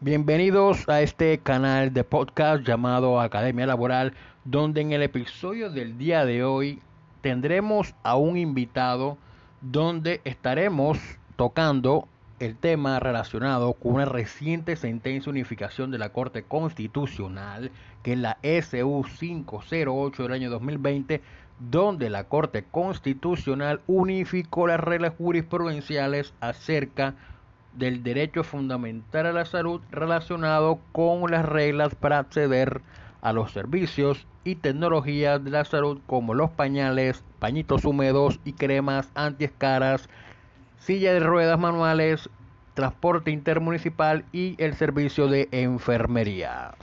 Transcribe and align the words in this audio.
Bienvenidos 0.00 0.86
a 0.90 1.00
este 1.00 1.38
canal 1.38 1.94
de 1.94 2.04
podcast 2.04 2.62
llamado 2.64 3.18
Academia 3.18 3.64
Laboral, 3.64 4.12
donde 4.44 4.82
en 4.82 4.92
el 4.92 5.00
episodio 5.00 5.70
del 5.70 5.96
día 5.96 6.26
de 6.26 6.44
hoy 6.44 6.82
tendremos 7.22 7.94
a 8.02 8.16
un 8.16 8.36
invitado 8.36 9.16
donde 9.62 10.20
estaremos 10.24 10.98
tocando 11.36 12.08
el 12.40 12.56
tema 12.56 13.00
relacionado 13.00 13.72
con 13.72 13.94
una 13.94 14.04
reciente 14.04 14.76
sentencia 14.76 15.32
de 15.32 15.38
unificación 15.38 15.90
de 15.90 15.96
la 15.96 16.10
Corte 16.10 16.42
Constitucional, 16.42 17.70
que 18.02 18.12
es 18.12 18.18
la 18.18 18.36
SU 18.42 19.02
508 19.18 20.22
del 20.24 20.32
año 20.32 20.50
2020, 20.50 21.22
donde 21.58 22.10
la 22.10 22.24
Corte 22.24 22.64
Constitucional 22.70 23.80
unificó 23.86 24.66
las 24.66 24.78
reglas 24.78 25.14
jurisprudenciales 25.16 26.34
acerca 26.40 27.14
del 27.78 28.02
derecho 28.02 28.44
fundamental 28.44 29.26
a 29.26 29.32
la 29.32 29.44
salud 29.44 29.80
relacionado 29.90 30.78
con 30.92 31.30
las 31.30 31.44
reglas 31.44 31.94
para 31.94 32.18
acceder 32.18 32.80
a 33.20 33.32
los 33.32 33.52
servicios 33.52 34.26
y 34.44 34.54
tecnologías 34.56 35.42
de 35.42 35.50
la 35.50 35.64
salud 35.64 35.98
como 36.06 36.34
los 36.34 36.50
pañales, 36.50 37.24
pañitos 37.38 37.84
húmedos 37.84 38.40
y 38.44 38.52
cremas 38.52 39.10
antiescaras, 39.14 40.08
silla 40.78 41.12
de 41.12 41.20
ruedas 41.20 41.58
manuales, 41.58 42.30
transporte 42.74 43.30
intermunicipal 43.30 44.24
y 44.32 44.54
el 44.58 44.74
servicio 44.74 45.28
de 45.28 45.48
enfermería. 45.50 46.74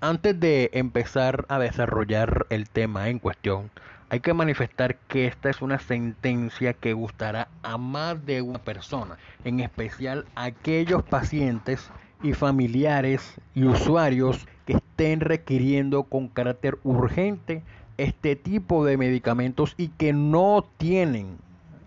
Antes 0.00 0.38
de 0.38 0.68
empezar 0.72 1.46
a 1.48 1.58
desarrollar 1.58 2.46
el 2.50 2.68
tema 2.68 3.08
en 3.08 3.20
cuestión, 3.20 3.70
hay 4.12 4.20
que 4.20 4.34
manifestar 4.34 4.96
que 5.08 5.26
esta 5.26 5.48
es 5.48 5.62
una 5.62 5.78
sentencia 5.78 6.74
que 6.74 6.92
gustará 6.92 7.48
a 7.62 7.78
más 7.78 8.26
de 8.26 8.42
una 8.42 8.58
persona, 8.58 9.16
en 9.42 9.60
especial 9.60 10.26
a 10.34 10.44
aquellos 10.44 11.02
pacientes 11.02 11.90
y 12.22 12.34
familiares 12.34 13.40
y 13.54 13.64
usuarios 13.64 14.46
que 14.66 14.74
estén 14.74 15.20
requiriendo 15.20 16.02
con 16.02 16.28
carácter 16.28 16.78
urgente 16.84 17.62
este 17.96 18.36
tipo 18.36 18.84
de 18.84 18.98
medicamentos 18.98 19.72
y 19.78 19.88
que 19.88 20.12
no 20.12 20.66
tienen 20.76 21.38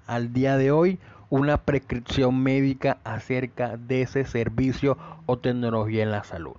al 0.07 0.33
día 0.33 0.57
de 0.57 0.71
hoy 0.71 0.97
una 1.29 1.57
prescripción 1.57 2.41
médica 2.41 2.97
acerca 3.03 3.77
de 3.77 4.01
ese 4.01 4.25
servicio 4.25 4.97
o 5.27 5.37
tecnología 5.37 6.01
en 6.01 6.09
la 6.09 6.23
salud. 6.23 6.57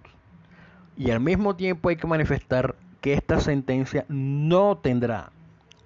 Y 0.97 1.11
al 1.11 1.19
mismo 1.19 1.57
tiempo 1.57 1.89
hay 1.89 1.97
que 1.97 2.07
manifestar 2.07 2.77
que 3.01 3.15
esta 3.15 3.41
sentencia 3.41 4.05
no 4.09 4.77
tendrá 4.77 5.33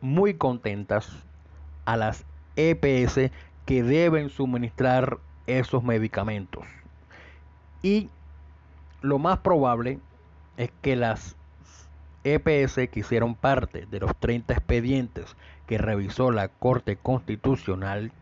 muy 0.01 0.35
contentas 0.35 1.11
a 1.85 1.97
las 1.97 2.25
EPS 2.57 3.31
que 3.67 3.83
deben 3.83 4.31
suministrar 4.31 5.19
esos 5.47 5.83
medicamentos. 5.83 6.65
Y 7.83 8.09
lo 9.03 9.19
más 9.19 9.39
probable 9.39 9.99
es 10.57 10.71
que 10.83 10.97
las 10.97 11.37
EPS 12.25 12.89
que 12.91 13.01
hicieron 13.01 13.35
parte 13.35 13.87
de 13.87 14.01
los 14.01 14.15
30 14.17 14.53
expedientes 14.53 15.37
que 15.67 15.79
revisó 15.79 16.31
la 16.31 16.49
Corte 16.49 16.97
Constitucional, 16.97 18.13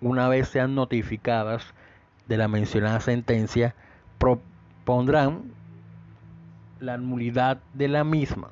una 0.00 0.28
vez 0.28 0.48
sean 0.48 0.74
notificadas 0.74 1.74
de 2.28 2.36
la 2.36 2.48
mencionada 2.48 3.00
sentencia, 3.00 3.74
propondrán 4.18 5.42
la 6.80 6.96
nulidad 6.96 7.58
de 7.74 7.88
la 7.88 8.04
misma, 8.04 8.50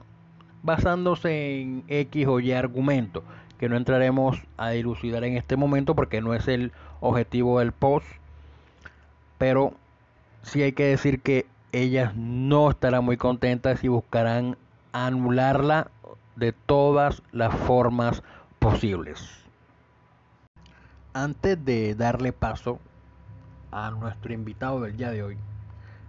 basándose 0.65 1.61
en 1.61 1.85
X 1.89 2.27
o 2.27 2.41
Y 2.41 2.53
argumento, 2.53 3.23
que 3.59 3.69
no 3.69 3.77
entraremos 3.77 4.43
a 4.57 4.71
dilucidar 4.71 5.23
en 5.23 5.37
este 5.37 5.57
momento 5.57 5.95
porque 5.95 6.21
no 6.21 6.35
es 6.35 6.49
el 6.49 6.73
objetivo 7.01 7.61
del 7.61 7.73
post, 7.73 8.07
pero 9.39 9.75
sí 10.43 10.63
hay 10.63 10.73
que 10.73 10.87
decir 10.87 11.21
que 11.21 11.47
ellas 11.73 12.17
no 12.17 12.71
estarán 12.71 13.05
muy 13.05 13.17
contentas 13.17 13.85
y 13.85 13.89
buscarán 13.89 14.57
anularla 14.93 15.91
de 16.35 16.53
todas 16.53 17.23
las 17.31 17.55
formas 17.55 18.23
posibles. 18.59 19.45
Antes 21.13 21.63
de 21.63 21.95
darle 21.95 22.33
paso 22.33 22.81
a 23.71 23.91
nuestro 23.91 24.33
invitado 24.33 24.81
del 24.81 24.97
día 24.97 25.11
de 25.11 25.23
hoy, 25.23 25.37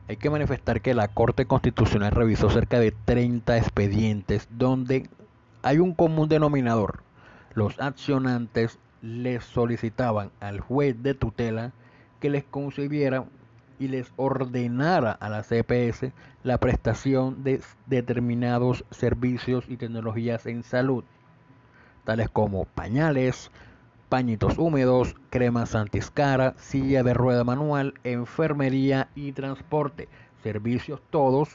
hay 0.07 0.17
que 0.17 0.29
manifestar 0.29 0.81
que 0.81 0.93
la 0.93 1.07
Corte 1.07 1.45
Constitucional 1.45 2.11
revisó 2.11 2.49
cerca 2.49 2.79
de 2.79 2.91
30 2.91 3.57
expedientes 3.57 4.47
donde 4.51 5.09
hay 5.63 5.79
un 5.79 5.93
común 5.93 6.29
denominador. 6.29 7.01
Los 7.53 7.79
accionantes 7.79 8.77
les 9.01 9.43
solicitaban 9.43 10.31
al 10.39 10.59
juez 10.59 11.01
de 11.01 11.15
tutela 11.15 11.71
que 12.19 12.29
les 12.29 12.43
concibiera 12.43 13.25
y 13.79 13.87
les 13.87 14.11
ordenara 14.15 15.11
a 15.11 15.29
la 15.29 15.43
CPS 15.43 16.11
la 16.43 16.59
prestación 16.59 17.43
de 17.43 17.61
determinados 17.87 18.85
servicios 18.91 19.65
y 19.67 19.77
tecnologías 19.77 20.45
en 20.45 20.63
salud, 20.63 21.03
tales 22.03 22.29
como 22.29 22.65
pañales, 22.65 23.51
pañitos 24.09 24.57
húmedos, 24.57 25.15
cremas 25.29 25.75
antiscara, 25.75 26.53
silla 26.57 27.03
de 27.03 27.13
rueda 27.13 27.43
manual, 27.43 27.95
enfermería 28.03 29.09
y 29.15 29.31
transporte, 29.31 30.07
servicios 30.43 31.01
todos 31.09 31.49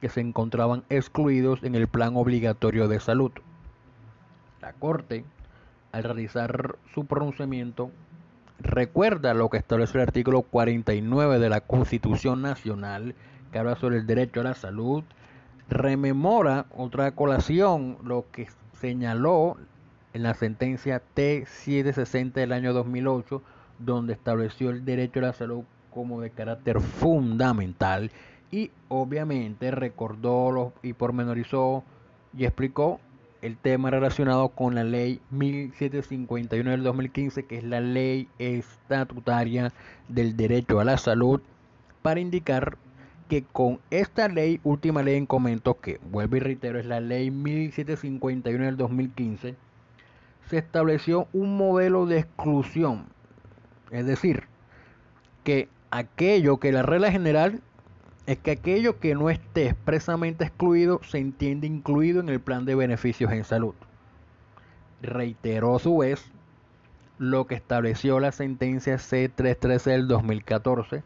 que 0.00 0.08
se 0.08 0.20
encontraban 0.20 0.84
excluidos 0.90 1.62
en 1.62 1.74
el 1.74 1.88
plan 1.88 2.16
obligatorio 2.16 2.88
de 2.88 3.00
salud. 3.00 3.32
La 4.60 4.72
Corte, 4.74 5.24
al 5.92 6.04
realizar 6.04 6.76
su 6.92 7.06
pronunciamiento, 7.06 7.90
recuerda 8.58 9.34
lo 9.34 9.48
que 9.48 9.58
establece 9.58 9.98
el 9.98 10.02
artículo 10.02 10.42
49 10.42 11.38
de 11.38 11.48
la 11.48 11.60
Constitución 11.60 12.42
Nacional, 12.42 13.14
que 13.52 13.58
habla 13.58 13.76
sobre 13.76 13.98
el 13.98 14.06
derecho 14.06 14.40
a 14.40 14.44
la 14.44 14.54
salud, 14.54 15.04
rememora 15.68 16.66
otra 16.76 17.12
colación 17.12 17.98
lo 18.04 18.26
que 18.30 18.48
señaló 18.80 19.56
en 20.16 20.22
la 20.22 20.34
sentencia 20.34 21.02
T760 21.14 22.32
del 22.32 22.52
año 22.52 22.72
2008, 22.72 23.42
donde 23.78 24.14
estableció 24.14 24.70
el 24.70 24.84
derecho 24.84 25.20
a 25.20 25.24
la 25.24 25.32
salud 25.34 25.64
como 25.92 26.22
de 26.22 26.30
carácter 26.30 26.80
fundamental 26.80 28.10
y 28.50 28.70
obviamente 28.88 29.70
recordó 29.70 30.72
y 30.82 30.94
pormenorizó 30.94 31.84
y 32.36 32.44
explicó 32.46 32.98
el 33.42 33.58
tema 33.58 33.90
relacionado 33.90 34.48
con 34.48 34.74
la 34.74 34.84
ley 34.84 35.20
1751 35.30 36.70
del 36.70 36.82
2015, 36.82 37.44
que 37.44 37.58
es 37.58 37.64
la 37.64 37.80
ley 37.80 38.28
estatutaria 38.38 39.72
del 40.08 40.36
derecho 40.36 40.80
a 40.80 40.84
la 40.84 40.96
salud, 40.96 41.42
para 42.00 42.20
indicar 42.20 42.78
que 43.28 43.42
con 43.42 43.80
esta 43.90 44.28
ley, 44.28 44.60
última 44.64 45.02
ley 45.02 45.16
en 45.16 45.26
comento, 45.26 45.78
que 45.78 46.00
vuelvo 46.10 46.36
y 46.36 46.40
reitero, 46.40 46.78
es 46.78 46.86
la 46.86 47.00
ley 47.00 47.30
1751 47.30 48.64
del 48.64 48.76
2015, 48.76 49.56
se 50.48 50.58
estableció 50.58 51.28
un 51.32 51.56
modelo 51.56 52.06
de 52.06 52.18
exclusión. 52.18 53.06
Es 53.90 54.06
decir, 54.06 54.44
que 55.44 55.68
aquello 55.90 56.58
que 56.58 56.72
la 56.72 56.82
regla 56.82 57.10
general 57.10 57.60
es 58.26 58.38
que 58.38 58.52
aquello 58.52 58.98
que 58.98 59.14
no 59.14 59.30
esté 59.30 59.68
expresamente 59.68 60.44
excluido 60.44 61.00
se 61.04 61.18
entiende 61.18 61.66
incluido 61.66 62.20
en 62.20 62.28
el 62.28 62.40
plan 62.40 62.64
de 62.64 62.74
beneficios 62.74 63.32
en 63.32 63.44
salud. 63.44 63.74
Reiteró 65.02 65.76
a 65.76 65.78
su 65.78 65.98
vez 65.98 66.30
lo 67.18 67.46
que 67.46 67.54
estableció 67.54 68.20
la 68.20 68.32
sentencia 68.32 68.96
C313 68.96 69.84
del 69.84 70.08
2014, 70.08 71.02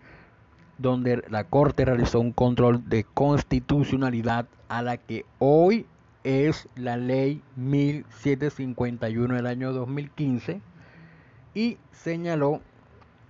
donde 0.78 1.22
la 1.28 1.44
Corte 1.44 1.84
realizó 1.84 2.20
un 2.20 2.32
control 2.32 2.88
de 2.88 3.04
constitucionalidad 3.04 4.46
a 4.68 4.82
la 4.82 4.96
que 4.96 5.26
hoy 5.38 5.86
es 6.24 6.68
la 6.76 6.96
ley 6.96 7.42
1751 7.56 9.34
del 9.34 9.46
año 9.46 9.72
2015 9.72 10.60
y 11.54 11.78
señaló 11.92 12.60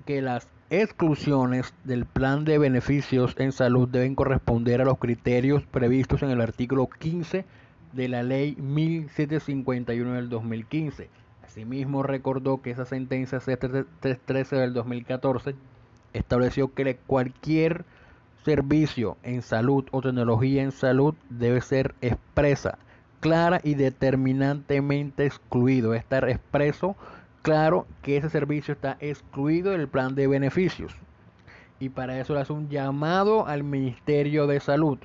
que 0.06 0.22
las 0.22 0.48
exclusiones 0.70 1.74
del 1.84 2.06
plan 2.06 2.44
de 2.44 2.58
beneficios 2.58 3.34
en 3.38 3.52
salud 3.52 3.88
deben 3.88 4.14
corresponder 4.14 4.80
a 4.80 4.84
los 4.84 4.98
criterios 4.98 5.64
previstos 5.64 6.22
en 6.22 6.30
el 6.30 6.40
artículo 6.40 6.88
15 6.88 7.44
de 7.92 8.08
la 8.08 8.22
ley 8.22 8.56
1751 8.56 10.12
del 10.12 10.28
2015. 10.28 11.08
Asimismo 11.44 12.04
recordó 12.04 12.62
que 12.62 12.70
esa 12.70 12.84
sentencia 12.84 13.40
C313 13.40 14.50
del 14.50 14.72
2014 14.72 15.56
estableció 16.12 16.72
que 16.72 16.96
cualquier 17.06 17.84
servicio 18.44 19.16
en 19.22 19.42
salud 19.42 19.84
o 19.90 20.00
tecnología 20.00 20.62
en 20.62 20.72
salud 20.72 21.14
debe 21.28 21.60
ser 21.60 21.94
expresa, 22.00 22.78
clara 23.20 23.60
y 23.62 23.74
determinantemente 23.74 25.26
excluido. 25.26 25.94
Estar 25.94 26.28
expreso, 26.28 26.96
claro 27.42 27.86
que 28.02 28.16
ese 28.16 28.30
servicio 28.30 28.72
está 28.72 28.96
excluido 29.00 29.72
del 29.72 29.88
plan 29.88 30.14
de 30.14 30.26
beneficios. 30.26 30.94
Y 31.78 31.88
para 31.88 32.18
eso 32.18 32.34
le 32.34 32.40
hace 32.40 32.52
un 32.52 32.68
llamado 32.68 33.46
al 33.46 33.62
Ministerio 33.62 34.46
de 34.46 34.60
Salud, 34.60 34.98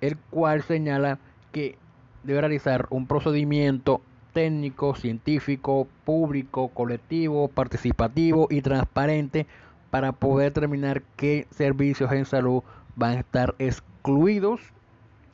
el 0.00 0.16
cual 0.16 0.62
señala 0.62 1.18
que 1.52 1.76
debe 2.22 2.40
realizar 2.40 2.86
un 2.90 3.06
procedimiento 3.06 4.00
técnico, 4.32 4.94
científico, 4.94 5.86
público, 6.04 6.68
colectivo, 6.68 7.48
participativo 7.48 8.48
y 8.50 8.62
transparente 8.62 9.46
para 9.94 10.10
poder 10.10 10.52
determinar 10.52 11.04
qué 11.14 11.46
servicios 11.52 12.10
en 12.10 12.24
salud 12.24 12.64
van 12.96 13.12
a 13.12 13.20
estar 13.20 13.54
excluidos 13.60 14.60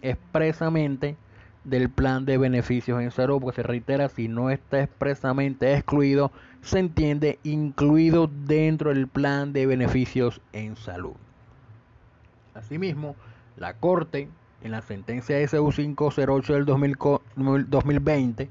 expresamente 0.03 1.17
del 1.65 1.89
plan 1.89 2.27
de 2.27 2.37
beneficios 2.37 3.01
en 3.01 3.11
salud, 3.11 3.41
porque 3.41 3.57
se 3.57 3.62
reitera, 3.62 4.11
si 4.11 4.29
no 4.29 4.51
está 4.51 4.83
expresamente 4.83 5.73
excluido, 5.73 6.31
se 6.61 6.79
entiende 6.79 7.39
incluido 7.43 8.29
dentro 8.45 8.91
del 8.91 9.09
plan 9.09 9.55
de 9.55 9.65
beneficios 9.65 10.43
en 10.53 10.77
salud. 10.77 11.15
Asimismo, 12.53 13.17
la 13.57 13.73
Corte, 13.79 14.29
en 14.62 14.73
la 14.73 14.83
sentencia 14.83 15.41
SU 15.49 15.71
508 15.71 16.53
del 16.53 16.67
2020, 16.67 18.51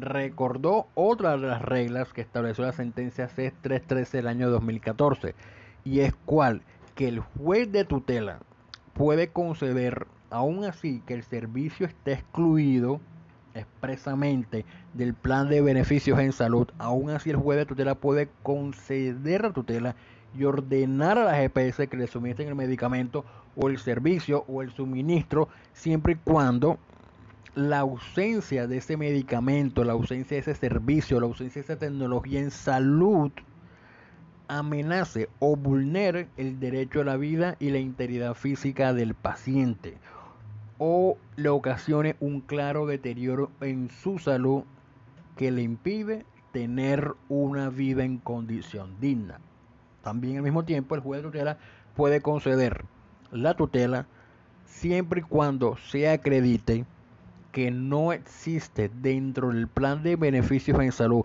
recordó 0.00 0.86
otra 0.94 1.36
de 1.36 1.46
las 1.46 1.62
reglas 1.62 2.12
que 2.12 2.20
estableció 2.20 2.64
la 2.64 2.72
sentencia 2.72 3.28
C313 3.28 4.10
del 4.10 4.26
año 4.26 4.50
2014, 4.50 5.34
y 5.84 6.00
es 6.00 6.14
cual 6.24 6.62
que 6.94 7.08
el 7.08 7.20
juez 7.20 7.70
de 7.72 7.84
tutela 7.84 8.40
puede 8.94 9.28
conceder 9.28 10.06
aún 10.30 10.64
así 10.64 11.02
que 11.06 11.14
el 11.14 11.22
servicio 11.24 11.86
esté 11.86 12.12
excluido 12.12 13.00
expresamente 13.54 14.64
del 14.94 15.14
plan 15.14 15.48
de 15.48 15.60
beneficios 15.60 16.18
en 16.20 16.32
salud, 16.32 16.68
aún 16.78 17.10
así 17.10 17.30
el 17.30 17.36
juez 17.36 17.58
de 17.58 17.66
tutela 17.66 17.94
puede 17.94 18.28
conceder 18.42 19.42
la 19.42 19.52
tutela 19.52 19.96
y 20.38 20.44
ordenar 20.44 21.18
a 21.18 21.24
las 21.24 21.38
EPS 21.38 21.88
que 21.88 21.96
le 21.96 22.06
suministren 22.06 22.48
el 22.48 22.54
medicamento 22.54 23.24
o 23.56 23.68
el 23.68 23.78
servicio 23.78 24.44
o 24.46 24.62
el 24.62 24.70
suministro 24.70 25.48
siempre 25.72 26.12
y 26.12 26.16
cuando 26.16 26.78
la 27.54 27.80
ausencia 27.80 28.66
de 28.66 28.78
ese 28.78 28.96
medicamento, 28.96 29.84
la 29.84 29.92
ausencia 29.92 30.36
de 30.36 30.40
ese 30.40 30.54
servicio, 30.54 31.20
la 31.20 31.26
ausencia 31.26 31.60
de 31.62 31.64
esa 31.64 31.78
tecnología 31.78 32.40
en 32.40 32.50
salud 32.50 33.32
amenace 34.48 35.28
o 35.38 35.56
vulnere 35.56 36.28
el 36.36 36.58
derecho 36.58 37.00
a 37.00 37.04
la 37.04 37.16
vida 37.16 37.56
y 37.60 37.70
la 37.70 37.78
integridad 37.78 38.34
física 38.34 38.92
del 38.92 39.14
paciente 39.14 39.98
o 40.78 41.18
le 41.36 41.50
ocasione 41.50 42.16
un 42.20 42.40
claro 42.40 42.86
deterioro 42.86 43.50
en 43.60 43.90
su 43.90 44.18
salud 44.18 44.62
que 45.36 45.50
le 45.50 45.62
impide 45.62 46.24
tener 46.52 47.12
una 47.28 47.68
vida 47.68 48.02
en 48.02 48.16
condición 48.16 48.98
digna. 48.98 49.40
También 50.02 50.38
al 50.38 50.42
mismo 50.42 50.64
tiempo 50.64 50.94
el 50.94 51.02
juez 51.02 51.20
de 51.20 51.28
tutela 51.28 51.58
puede 51.94 52.22
conceder 52.22 52.86
la 53.30 53.54
tutela 53.54 54.06
siempre 54.64 55.20
y 55.20 55.24
cuando 55.24 55.76
se 55.76 56.08
acredite 56.08 56.86
que 57.52 57.70
no 57.70 58.12
existe 58.12 58.90
dentro 59.02 59.48
del 59.48 59.68
plan 59.68 60.02
de 60.02 60.16
beneficios 60.16 60.78
en 60.80 60.92
salud, 60.92 61.24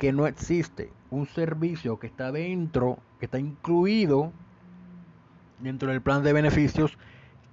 que 0.00 0.12
no 0.14 0.26
existe 0.26 0.90
un 1.10 1.26
servicio 1.26 1.98
que 1.98 2.06
está 2.06 2.32
dentro, 2.32 2.98
que 3.18 3.26
está 3.26 3.38
incluido 3.38 4.32
dentro 5.58 5.90
del 5.90 6.00
plan 6.00 6.22
de 6.22 6.32
beneficios 6.32 6.96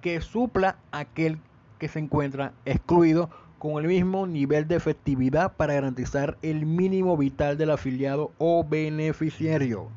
que 0.00 0.22
supla 0.22 0.78
aquel 0.90 1.40
que 1.78 1.88
se 1.88 1.98
encuentra 1.98 2.54
excluido 2.64 3.28
con 3.58 3.82
el 3.82 3.88
mismo 3.88 4.26
nivel 4.26 4.66
de 4.66 4.76
efectividad 4.76 5.56
para 5.56 5.74
garantizar 5.74 6.38
el 6.40 6.64
mínimo 6.64 7.18
vital 7.18 7.58
del 7.58 7.70
afiliado 7.70 8.32
o 8.38 8.64
beneficiario. 8.64 9.88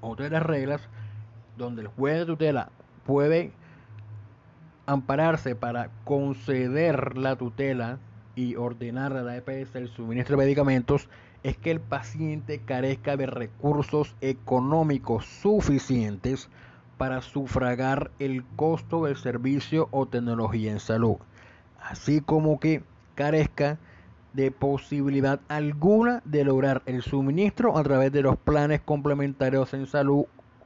Otra 0.00 0.24
de 0.24 0.30
las 0.32 0.42
reglas 0.42 0.80
donde 1.56 1.82
el 1.82 1.88
juez 1.88 2.18
de 2.18 2.26
tutela 2.26 2.70
puede 3.06 3.52
ampararse 4.90 5.54
para 5.54 5.90
conceder 6.02 7.16
la 7.16 7.36
tutela 7.36 7.98
y 8.34 8.56
ordenar 8.56 9.16
a 9.16 9.22
la 9.22 9.36
EPS 9.36 9.76
el 9.76 9.88
suministro 9.88 10.36
de 10.36 10.44
medicamentos 10.44 11.08
es 11.44 11.56
que 11.56 11.70
el 11.70 11.80
paciente 11.80 12.58
carezca 12.58 13.16
de 13.16 13.26
recursos 13.26 14.16
económicos 14.20 15.24
suficientes 15.26 16.48
para 16.98 17.22
sufragar 17.22 18.10
el 18.18 18.44
costo 18.56 19.04
del 19.04 19.16
servicio 19.16 19.88
o 19.92 20.06
tecnología 20.06 20.72
en 20.72 20.80
salud, 20.80 21.16
así 21.80 22.20
como 22.20 22.58
que 22.58 22.82
carezca 23.14 23.78
de 24.32 24.50
posibilidad 24.50 25.40
alguna 25.48 26.20
de 26.24 26.44
lograr 26.44 26.82
el 26.86 27.02
suministro 27.02 27.78
a 27.78 27.84
través 27.84 28.10
de 28.10 28.22
los 28.22 28.36
planes 28.36 28.80
complementarios 28.80 29.72
en 29.72 29.86
salud 29.86 30.24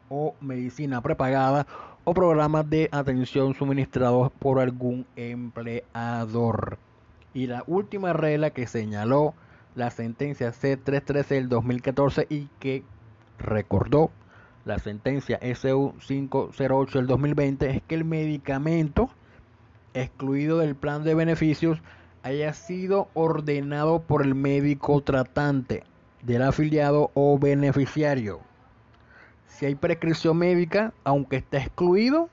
o 0.08 0.34
medicina 0.40 1.02
prepagada 1.02 1.66
o 2.04 2.14
programas 2.14 2.68
de 2.68 2.88
atención 2.92 3.54
suministrados 3.54 4.30
por 4.38 4.60
algún 4.60 5.06
empleador. 5.16 6.78
Y 7.32 7.46
la 7.46 7.64
última 7.66 8.12
regla 8.12 8.50
que 8.50 8.66
señaló 8.66 9.34
la 9.74 9.90
sentencia 9.90 10.52
C313 10.52 11.26
del 11.26 11.48
2014 11.48 12.26
y 12.28 12.48
que 12.60 12.84
recordó 13.38 14.10
la 14.64 14.78
sentencia 14.78 15.38
SU 15.54 15.94
508 16.06 16.98
del 16.98 17.06
2020 17.06 17.70
es 17.70 17.82
que 17.82 17.94
el 17.94 18.04
medicamento 18.04 19.10
excluido 19.94 20.58
del 20.58 20.74
plan 20.74 21.04
de 21.04 21.14
beneficios 21.14 21.80
haya 22.22 22.52
sido 22.54 23.08
ordenado 23.14 24.00
por 24.00 24.22
el 24.22 24.34
médico 24.34 25.02
tratante 25.02 25.84
del 26.22 26.42
afiliado 26.42 27.10
o 27.14 27.38
beneficiario. 27.38 28.40
Si 29.56 29.66
hay 29.66 29.76
prescripción 29.76 30.36
médica, 30.36 30.92
aunque 31.04 31.36
esté 31.36 31.58
excluido, 31.58 32.28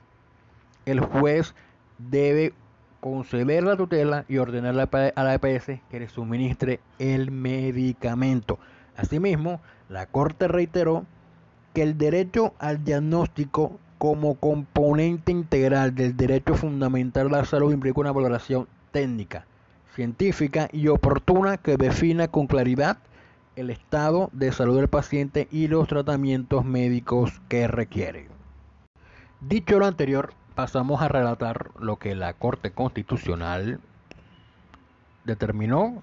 el 0.86 0.98
juez 0.98 1.54
debe 1.98 2.52
conceder 2.98 3.62
la 3.62 3.76
tutela 3.76 4.24
y 4.28 4.38
ordenar 4.38 4.88
a 5.14 5.24
la 5.24 5.34
EPS 5.34 5.80
que 5.88 6.00
le 6.00 6.08
suministre 6.08 6.80
el 6.98 7.30
medicamento. 7.30 8.58
Asimismo, 8.96 9.60
la 9.88 10.06
Corte 10.06 10.48
reiteró 10.48 11.06
que 11.74 11.82
el 11.82 11.96
derecho 11.96 12.54
al 12.58 12.84
diagnóstico 12.84 13.78
como 13.98 14.34
componente 14.34 15.30
integral 15.30 15.94
del 15.94 16.16
derecho 16.16 16.54
fundamental 16.56 17.28
a 17.28 17.38
la 17.38 17.44
salud 17.44 17.72
implica 17.72 18.00
una 18.00 18.10
valoración 18.10 18.66
técnica, 18.90 19.46
científica 19.94 20.68
y 20.72 20.88
oportuna 20.88 21.56
que 21.56 21.76
defina 21.76 22.26
con 22.26 22.48
claridad 22.48 22.98
el 23.56 23.70
estado 23.70 24.30
de 24.32 24.52
salud 24.52 24.76
del 24.76 24.88
paciente 24.88 25.48
y 25.50 25.68
los 25.68 25.88
tratamientos 25.88 26.64
médicos 26.64 27.40
que 27.48 27.68
requiere. 27.68 28.28
Dicho 29.40 29.78
lo 29.78 29.86
anterior, 29.86 30.32
pasamos 30.54 31.02
a 31.02 31.08
relatar 31.08 31.70
lo 31.78 31.96
que 31.98 32.14
la 32.14 32.32
Corte 32.34 32.70
Constitucional 32.70 33.80
determinó 35.24 36.02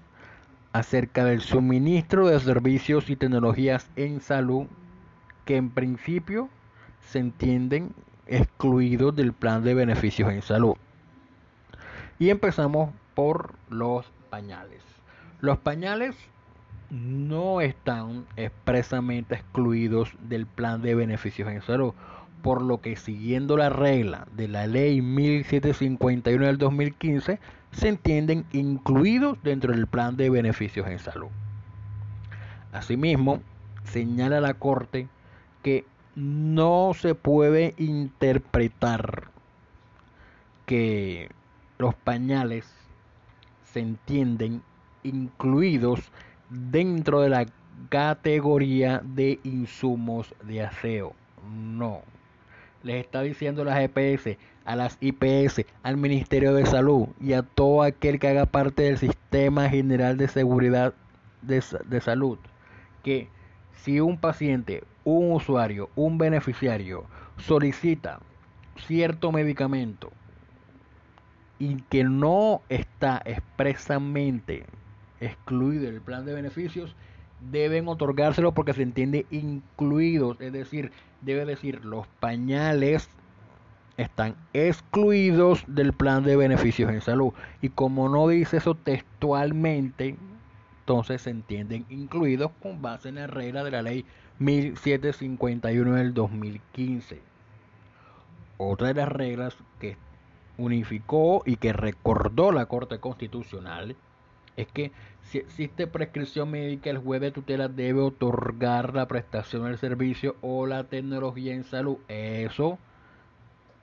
acerca 0.72 1.24
del 1.24 1.40
suministro 1.40 2.28
de 2.28 2.38
servicios 2.38 3.10
y 3.10 3.16
tecnologías 3.16 3.90
en 3.96 4.20
salud 4.20 4.66
que 5.44 5.56
en 5.56 5.70
principio 5.70 6.48
se 7.00 7.18
entienden 7.18 7.94
excluidos 8.26 9.16
del 9.16 9.32
plan 9.32 9.64
de 9.64 9.74
beneficios 9.74 10.30
en 10.30 10.42
salud. 10.42 10.74
Y 12.18 12.30
empezamos 12.30 12.90
por 13.14 13.54
los 13.68 14.06
pañales. 14.30 14.82
Los 15.40 15.58
pañales 15.58 16.14
no 16.90 17.60
están 17.60 18.26
expresamente 18.36 19.36
excluidos 19.36 20.12
del 20.28 20.46
plan 20.46 20.82
de 20.82 20.94
beneficios 20.94 21.48
en 21.48 21.62
salud, 21.62 21.94
por 22.42 22.62
lo 22.62 22.80
que 22.80 22.96
siguiendo 22.96 23.56
la 23.56 23.68
regla 23.68 24.26
de 24.34 24.48
la 24.48 24.66
ley 24.66 25.00
1751 25.00 26.46
del 26.46 26.58
2015, 26.58 27.38
se 27.70 27.88
entienden 27.88 28.44
incluidos 28.52 29.38
dentro 29.42 29.72
del 29.72 29.86
plan 29.86 30.16
de 30.16 30.30
beneficios 30.30 30.86
en 30.88 30.98
salud. 30.98 31.28
Asimismo, 32.72 33.40
señala 33.84 34.40
la 34.40 34.54
Corte 34.54 35.08
que 35.62 35.84
no 36.16 36.92
se 36.94 37.14
puede 37.14 37.74
interpretar 37.78 39.28
que 40.66 41.30
los 41.78 41.94
pañales 41.94 42.72
se 43.64 43.80
entienden 43.80 44.62
incluidos 45.02 46.10
dentro 46.50 47.20
de 47.20 47.30
la 47.30 47.46
categoría 47.88 49.00
de 49.04 49.40
insumos 49.44 50.34
de 50.42 50.62
aseo. 50.62 51.14
No. 51.50 52.02
Les 52.82 53.04
está 53.04 53.22
diciendo 53.22 53.64
las 53.64 53.80
EPS, 53.80 54.38
a 54.64 54.76
las 54.76 54.98
IPS, 55.00 55.64
al 55.82 55.96
Ministerio 55.96 56.54
de 56.54 56.66
Salud 56.66 57.08
y 57.20 57.32
a 57.32 57.42
todo 57.42 57.82
aquel 57.82 58.18
que 58.18 58.28
haga 58.28 58.46
parte 58.46 58.84
del 58.84 58.98
Sistema 58.98 59.68
General 59.68 60.16
de 60.16 60.28
Seguridad 60.28 60.94
de, 61.42 61.62
de 61.86 62.00
Salud 62.00 62.38
que 63.02 63.28
si 63.72 64.00
un 64.00 64.18
paciente 64.18 64.84
un 65.04 65.32
usuario, 65.32 65.90
un 65.96 66.18
beneficiario, 66.18 67.06
solicita 67.38 68.20
cierto 68.86 69.32
medicamento 69.32 70.12
y 71.58 71.82
que 71.82 72.04
no 72.04 72.62
está 72.68 73.20
expresamente 73.24 74.64
excluido 75.20 75.84
del 75.84 76.00
plan 76.00 76.24
de 76.24 76.34
beneficios, 76.34 76.94
deben 77.50 77.88
otorgárselo 77.88 78.52
porque 78.52 78.74
se 78.74 78.82
entiende 78.82 79.26
incluidos, 79.30 80.40
es 80.40 80.52
decir, 80.52 80.92
debe 81.22 81.44
decir 81.44 81.84
los 81.84 82.06
pañales 82.20 83.08
están 83.96 84.34
excluidos 84.54 85.64
del 85.66 85.92
plan 85.92 86.24
de 86.24 86.36
beneficios 86.36 86.90
en 86.90 87.02
salud. 87.02 87.32
Y 87.60 87.68
como 87.68 88.08
no 88.08 88.28
dice 88.28 88.56
eso 88.56 88.74
textualmente, 88.74 90.16
entonces 90.80 91.22
se 91.22 91.30
entienden 91.30 91.84
incluidos 91.90 92.50
con 92.62 92.80
base 92.80 93.10
en 93.10 93.16
la 93.16 93.26
regla 93.26 93.62
de 93.62 93.70
la 93.70 93.82
ley 93.82 94.06
1751 94.38 95.92
del 95.92 96.14
2015. 96.14 97.20
Otra 98.56 98.88
de 98.88 98.94
las 98.94 99.08
reglas 99.08 99.56
que 99.78 99.96
unificó 100.56 101.42
y 101.44 101.56
que 101.56 101.72
recordó 101.72 102.52
la 102.52 102.66
Corte 102.66 102.98
Constitucional 102.98 103.96
es 104.56 104.66
que 104.68 104.92
si 105.24 105.38
existe 105.38 105.86
prescripción 105.86 106.50
médica, 106.50 106.90
el 106.90 106.98
juez 106.98 107.20
de 107.20 107.30
tutela 107.30 107.68
debe 107.68 108.00
otorgar 108.00 108.94
la 108.94 109.06
prestación 109.06 109.64
del 109.64 109.78
servicio 109.78 110.36
o 110.40 110.66
la 110.66 110.84
tecnología 110.84 111.54
en 111.54 111.64
salud. 111.64 111.98
Eso 112.08 112.78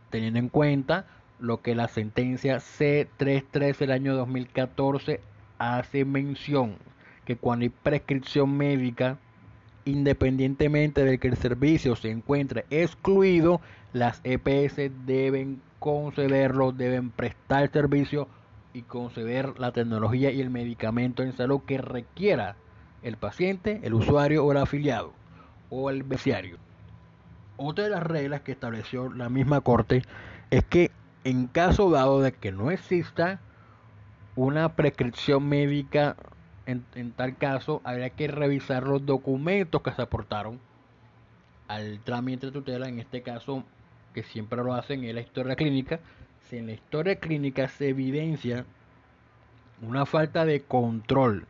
teniendo 0.10 0.40
en 0.40 0.50
cuenta 0.50 1.06
lo 1.40 1.62
que 1.62 1.76
la 1.76 1.88
sentencia 1.88 2.58
C313 2.58 3.78
del 3.78 3.92
año 3.92 4.16
2014 4.16 5.22
hace 5.60 6.06
mención, 6.06 6.76
que 7.26 7.36
cuando 7.36 7.64
hay 7.64 7.70
prescripción 7.70 8.56
médica, 8.58 9.18
independientemente 9.86 11.04
de 11.04 11.18
que 11.18 11.28
el 11.28 11.38
servicio 11.38 11.96
se 11.96 12.10
encuentre 12.10 12.66
excluido, 12.70 13.62
las 13.94 14.22
EPS 14.24 14.92
deben 15.06 15.62
concederlo, 15.80 16.72
deben 16.72 17.12
prestar 17.12 17.72
servicio 17.72 18.28
y 18.74 18.84
conceder 18.84 19.60
la 19.60 19.72
tecnología 19.72 20.32
y 20.32 20.42
el 20.42 20.50
medicamento 20.50 21.24
en 21.24 21.34
salud 21.34 21.62
que 21.66 21.78
requiera 21.78 22.56
el 23.02 23.18
paciente, 23.18 23.80
el 23.84 23.94
usuario 23.94 24.46
o 24.46 24.52
el 24.52 24.58
afiliado 24.58 25.14
o 25.70 25.90
el 25.90 26.04
beneficiario. 26.04 26.58
Otra 27.58 27.86
de 27.86 27.90
las 27.90 28.04
reglas 28.04 28.42
que 28.42 28.52
estableció 28.52 29.12
la 29.12 29.30
misma 29.30 29.62
Corte 29.62 30.04
es 30.52 30.64
que 30.66 30.92
en 31.24 31.48
caso 31.48 31.90
dado 31.90 32.22
de 32.22 32.32
que 32.32 32.52
no 32.52 32.72
exista 32.72 33.40
una 34.36 34.76
prescripción 34.76 35.48
médica, 35.48 36.16
en, 36.66 36.86
en, 36.96 37.12
tal 37.12 37.36
caso 37.38 37.82
habría 37.84 38.12
que 38.12 38.28
revisar 38.28 38.84
los 38.84 39.06
documentos 39.06 39.82
que 39.82 39.92
se 39.92 40.02
aportaron 40.02 40.60
al 41.68 42.00
trámite 42.02 42.48
de 42.48 42.52
tutela, 42.52 42.88
en 42.88 43.00
este 43.00 43.24
caso 43.24 43.64
que 44.14 44.24
siempre 44.24 44.64
lo 44.64 44.74
hacen 44.74 45.04
en 45.04 45.16
la 45.16 45.22
historia 45.22 45.56
clínica, 45.56 46.00
si 46.50 46.58
en 46.58 46.68
la 46.68 46.74
historia 46.74 47.18
clínica 47.18 47.68
se 47.68 47.90
evidencia 47.90 48.66
una 49.82 50.06
falta 50.06 50.46
de 50.46 50.62
control 50.62 51.46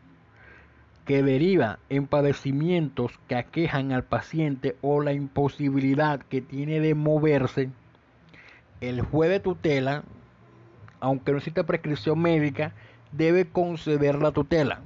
que 1.05 1.23
deriva 1.23 1.79
en 1.89 2.07
padecimientos 2.07 3.11
que 3.27 3.35
aquejan 3.35 3.91
al 3.91 4.03
paciente 4.03 4.75
o 4.81 5.01
la 5.01 5.13
imposibilidad 5.13 6.19
que 6.19 6.41
tiene 6.41 6.79
de 6.79 6.95
moverse, 6.95 7.69
el 8.81 9.01
juez 9.01 9.29
de 9.29 9.39
tutela, 9.39 10.03
aunque 10.99 11.31
no 11.31 11.37
exista 11.37 11.63
prescripción 11.63 12.19
médica, 12.19 12.73
debe 13.11 13.47
conceder 13.47 14.15
la 14.15 14.31
tutela. 14.31 14.81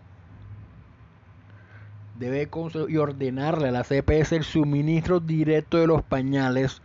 Debe 2.20 2.48
y 2.88 2.98
ordenarle 2.98 3.70
a 3.70 3.72
la 3.72 3.84
CPS 3.84 4.34
el 4.34 4.44
suministro 4.44 5.20
directo 5.20 5.78
de 5.78 5.88
los 5.88 6.04
pañales 6.04 6.84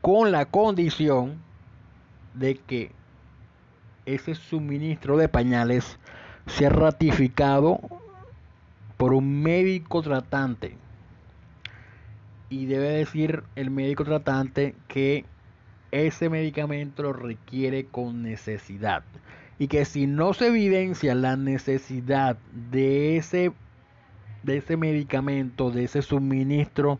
con 0.00 0.30
la 0.30 0.44
condición 0.44 1.40
de 2.34 2.56
que 2.56 2.92
ese 4.06 4.34
suministro 4.34 5.16
de 5.16 5.28
pañales 5.28 5.98
sea 6.46 6.70
ratificado 6.70 7.80
por 8.96 9.12
un 9.12 9.42
médico 9.42 10.02
tratante. 10.02 10.76
Y 12.50 12.66
debe 12.66 12.90
decir 12.90 13.44
el 13.56 13.70
médico 13.70 14.04
tratante 14.04 14.74
que 14.88 15.24
ese 15.90 16.28
medicamento 16.28 17.02
lo 17.02 17.12
requiere 17.12 17.86
con 17.86 18.22
necesidad. 18.22 19.04
Y 19.58 19.68
que 19.68 19.84
si 19.84 20.06
no 20.06 20.34
se 20.34 20.48
evidencia 20.48 21.14
la 21.14 21.36
necesidad 21.36 22.36
de 22.70 23.16
ese, 23.16 23.52
de 24.42 24.56
ese 24.58 24.76
medicamento, 24.76 25.70
de 25.70 25.84
ese 25.84 26.02
suministro, 26.02 26.98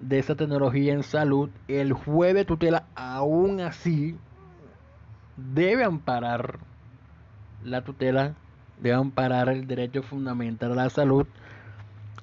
de 0.00 0.18
esa 0.18 0.34
tecnología 0.34 0.92
en 0.92 1.02
salud, 1.02 1.50
el 1.68 1.92
juez 1.92 2.46
tutela 2.46 2.86
aún 2.94 3.60
así 3.60 4.16
debe 5.36 5.84
amparar 5.84 6.58
la 7.64 7.82
tutela 7.82 8.34
debe 8.80 8.96
amparar 8.96 9.48
el 9.48 9.66
derecho 9.66 10.02
fundamental 10.02 10.72
a 10.72 10.84
la 10.84 10.90
salud 10.90 11.26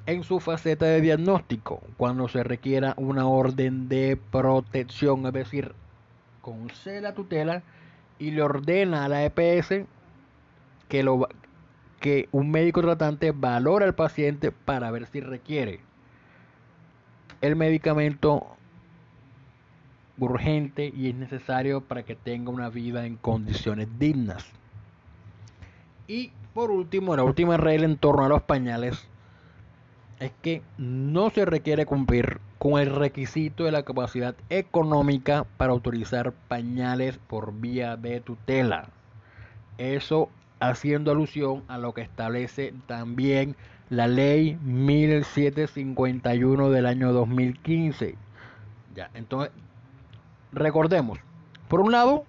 en 0.05 0.23
su 0.23 0.39
faceta 0.39 0.85
de 0.85 1.01
diagnóstico 1.01 1.81
cuando 1.97 2.27
se 2.27 2.43
requiera 2.43 2.93
una 2.97 3.27
orden 3.27 3.87
de 3.87 4.19
protección, 4.31 5.25
es 5.25 5.33
decir, 5.33 5.73
concede 6.41 7.01
la 7.01 7.13
tutela 7.13 7.63
y 8.19 8.31
le 8.31 8.41
ordena 8.41 9.05
a 9.05 9.09
la 9.09 9.25
EPS 9.25 9.85
que, 10.89 11.03
lo, 11.03 11.27
que 11.99 12.27
un 12.31 12.51
médico 12.51 12.81
tratante 12.81 13.31
valore 13.31 13.85
al 13.85 13.95
paciente 13.95 14.51
para 14.51 14.91
ver 14.91 15.07
si 15.07 15.21
requiere 15.21 15.81
el 17.41 17.55
medicamento 17.55 18.45
urgente 20.17 20.93
y 20.95 21.09
es 21.09 21.15
necesario 21.15 21.81
para 21.81 22.03
que 22.03 22.15
tenga 22.15 22.51
una 22.51 22.69
vida 22.69 23.05
en 23.05 23.17
condiciones 23.17 23.87
dignas. 23.97 24.45
Y 26.07 26.31
por 26.53 26.71
último, 26.71 27.15
la 27.15 27.23
última 27.23 27.57
regla 27.57 27.85
en 27.85 27.97
torno 27.97 28.25
a 28.25 28.29
los 28.29 28.43
pañales 28.43 29.07
es 30.19 30.31
que 30.43 30.61
no 30.77 31.31
se 31.31 31.45
requiere 31.45 31.85
cumplir 31.85 32.39
con 32.59 32.79
el 32.79 32.95
requisito 32.95 33.63
de 33.63 33.71
la 33.71 33.83
capacidad 33.83 34.35
económica 34.49 35.45
para 35.57 35.73
utilizar 35.73 36.31
pañales 36.47 37.17
por 37.17 37.59
vía 37.59 37.97
de 37.97 38.21
tutela. 38.21 38.89
Eso 39.79 40.29
haciendo 40.59 41.09
alusión 41.09 41.63
a 41.67 41.79
lo 41.79 41.95
que 41.95 42.01
establece 42.01 42.73
también 42.85 43.55
la 43.91 44.07
ley 44.07 44.57
1751 44.63 46.71
del 46.71 46.87
año 46.87 47.13
2015. 47.13 48.15
Ya, 48.95 49.11
entonces, 49.13 49.51
recordemos, 50.51 51.19
por 51.67 51.81
un 51.81 51.91
lado, 51.91 52.25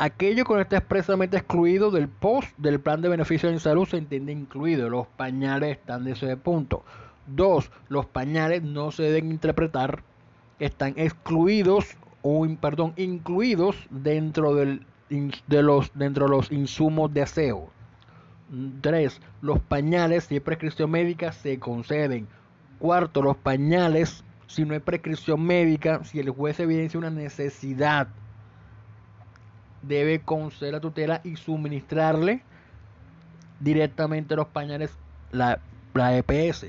Aquello 0.00 0.44
que 0.44 0.54
no 0.54 0.60
está 0.60 0.76
expresamente 0.76 1.36
excluido 1.36 1.90
del 1.90 2.06
post 2.06 2.56
del 2.56 2.78
plan 2.78 3.02
de 3.02 3.08
beneficios 3.08 3.52
en 3.52 3.58
salud 3.58 3.84
se 3.84 3.96
entiende 3.96 4.30
incluido. 4.30 4.88
Los 4.88 5.08
pañales 5.08 5.76
están 5.76 6.04
de 6.04 6.12
ese 6.12 6.36
punto. 6.36 6.84
Dos, 7.26 7.72
los 7.88 8.06
pañales 8.06 8.62
no 8.62 8.92
se 8.92 9.02
deben 9.02 9.32
interpretar 9.32 10.04
están 10.60 10.94
excluidos 10.96 11.96
o 12.22 12.46
perdón, 12.60 12.92
incluidos 12.96 13.88
dentro 13.90 14.54
del 14.54 14.86
de 15.08 15.62
los 15.62 15.90
dentro 15.94 16.26
de 16.26 16.30
los 16.30 16.52
insumos 16.52 17.12
de 17.12 17.22
aseo. 17.22 17.68
Tres, 18.80 19.20
los 19.42 19.60
pañales 19.60 20.24
si 20.24 20.34
hay 20.34 20.40
prescripción 20.40 20.90
médica 20.90 21.32
se 21.32 21.58
conceden. 21.58 22.26
Cuarto, 22.78 23.22
los 23.22 23.36
pañales 23.36 24.24
si 24.48 24.64
no 24.64 24.72
hay 24.72 24.80
prescripción 24.80 25.42
médica, 25.42 26.02
si 26.04 26.18
el 26.18 26.30
juez 26.30 26.58
evidencia 26.58 26.98
una 26.98 27.10
necesidad 27.10 28.08
debe 29.82 30.20
conceder 30.20 30.72
la 30.72 30.80
tutela 30.80 31.20
y 31.22 31.36
suministrarle 31.36 32.42
directamente 33.60 34.34
los 34.34 34.46
pañales 34.48 34.90
la 35.30 35.60
EPS. 35.94 36.68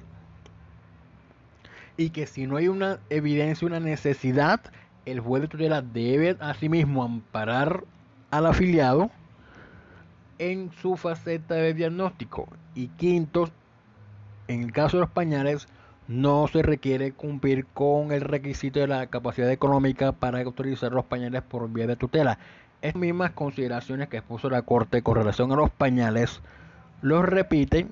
Y 1.96 2.10
que 2.12 2.28
si 2.28 2.48
no 2.48 2.58
hay 2.58 2.68
una 2.68 3.00
evidencia, 3.10 3.66
una 3.66 3.80
necesidad, 3.80 4.60
el 5.06 5.22
juez 5.22 5.42
de 5.44 5.48
tutela 5.48 5.82
debe 5.82 6.38
asimismo 6.40 7.04
amparar 7.04 7.86
al 8.32 8.46
afiliado 8.46 9.10
en 10.40 10.72
su 10.82 10.98
faceta 10.98 11.56
de 11.56 11.74
diagnóstico. 11.74 12.48
Y 12.74 12.88
quinto, 12.88 13.50
en 14.48 14.64
el 14.64 14.72
caso 14.72 14.98
de 14.98 15.02
los 15.02 15.12
pañales, 15.12 15.68
no 16.08 16.48
se 16.48 16.64
requiere 16.64 17.12
cumplir 17.12 17.68
con 17.68 18.12
el 18.12 18.22
requisito 18.22 18.80
de 18.80 18.88
la 18.88 19.08
capacidad 19.08 19.52
económica 19.52 20.12
para 20.12 20.42
autorizar 20.42 20.92
los 20.92 21.06
pañales 21.06 21.44
por 21.44 21.70
vía 21.72 21.86
de 21.86 21.96
tutela. 21.96 22.40
Estas 22.82 23.00
mismas 23.00 23.32
consideraciones 23.32 24.08
que 24.10 24.18
expuso 24.18 24.50
la 24.50 24.64
Corte 24.64 25.04
con 25.04 25.16
relación 25.16 25.52
a 25.52 25.56
los 25.56 25.70
pañales 25.70 26.42
los 27.02 27.24
repiten 27.26 27.90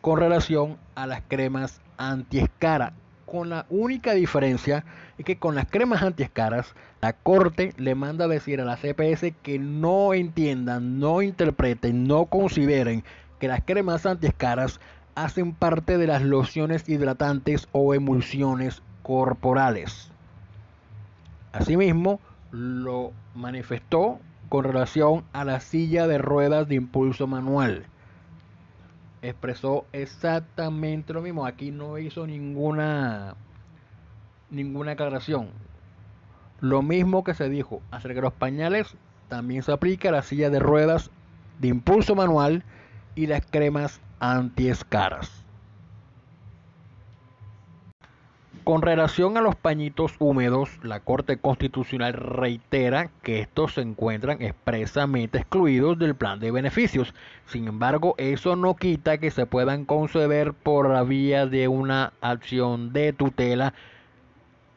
con 0.00 0.18
relación 0.18 0.76
a 0.94 1.06
las 1.06 1.22
cremas 1.26 1.80
antiescara, 1.96 2.92
con 3.32 3.48
la 3.48 3.64
única 3.70 4.12
diferencia 4.12 4.84
es 5.16 5.24
que 5.24 5.38
con 5.38 5.54
las 5.54 5.64
cremas 5.64 6.02
antiescaras 6.02 6.74
la 7.00 7.14
Corte 7.14 7.72
le 7.78 7.94
manda 7.94 8.26
a 8.26 8.28
decir 8.28 8.60
a 8.60 8.66
la 8.66 8.76
CPS 8.76 9.32
que 9.42 9.58
no 9.58 10.12
entiendan, 10.12 10.98
no 11.00 11.22
interpreten, 11.22 12.06
no 12.06 12.26
consideren 12.26 13.04
que 13.40 13.48
las 13.48 13.62
cremas 13.64 14.04
antiescaras 14.04 14.80
hacen 15.14 15.54
parte 15.54 15.96
de 15.96 16.08
las 16.08 16.20
lociones 16.20 16.86
hidratantes 16.86 17.68
o 17.72 17.94
emulsiones 17.94 18.82
corporales. 19.02 20.10
Asimismo, 21.52 22.20
lo 22.50 23.12
manifestó 23.34 24.18
con 24.50 24.64
relación 24.64 25.24
a 25.32 25.46
la 25.46 25.60
silla 25.60 26.06
de 26.06 26.18
ruedas 26.18 26.68
de 26.68 26.74
impulso 26.74 27.26
manual. 27.26 27.86
Expresó 29.22 29.86
exactamente 29.92 31.12
lo 31.12 31.22
mismo. 31.22 31.46
Aquí 31.46 31.70
no 31.70 31.98
hizo 31.98 32.26
ninguna 32.26 33.36
ninguna 34.50 34.92
aclaración. 34.92 35.50
Lo 36.60 36.82
mismo 36.82 37.24
que 37.24 37.34
se 37.34 37.48
dijo 37.48 37.82
acerca 37.90 38.16
de 38.16 38.22
los 38.22 38.32
pañales 38.34 38.94
también 39.28 39.62
se 39.62 39.72
aplica 39.72 40.10
a 40.10 40.12
la 40.12 40.22
silla 40.22 40.50
de 40.50 40.58
ruedas 40.58 41.10
de 41.58 41.68
impulso 41.68 42.14
manual 42.14 42.64
y 43.14 43.26
las 43.26 43.46
cremas 43.46 44.00
antiescaras. 44.20 45.41
Con 48.64 48.80
relación 48.80 49.36
a 49.36 49.40
los 49.40 49.56
pañitos 49.56 50.14
húmedos, 50.20 50.70
la 50.84 51.00
Corte 51.00 51.36
Constitucional 51.36 52.12
reitera 52.12 53.10
que 53.24 53.40
estos 53.40 53.74
se 53.74 53.80
encuentran 53.80 54.40
expresamente 54.40 55.38
excluidos 55.38 55.98
del 55.98 56.14
plan 56.14 56.38
de 56.38 56.52
beneficios. 56.52 57.12
Sin 57.46 57.66
embargo, 57.66 58.14
eso 58.18 58.54
no 58.54 58.76
quita 58.76 59.18
que 59.18 59.32
se 59.32 59.46
puedan 59.46 59.84
conceder 59.84 60.52
por 60.52 60.88
la 60.90 61.02
vía 61.02 61.46
de 61.46 61.66
una 61.66 62.12
acción 62.20 62.92
de 62.92 63.12
tutela 63.12 63.74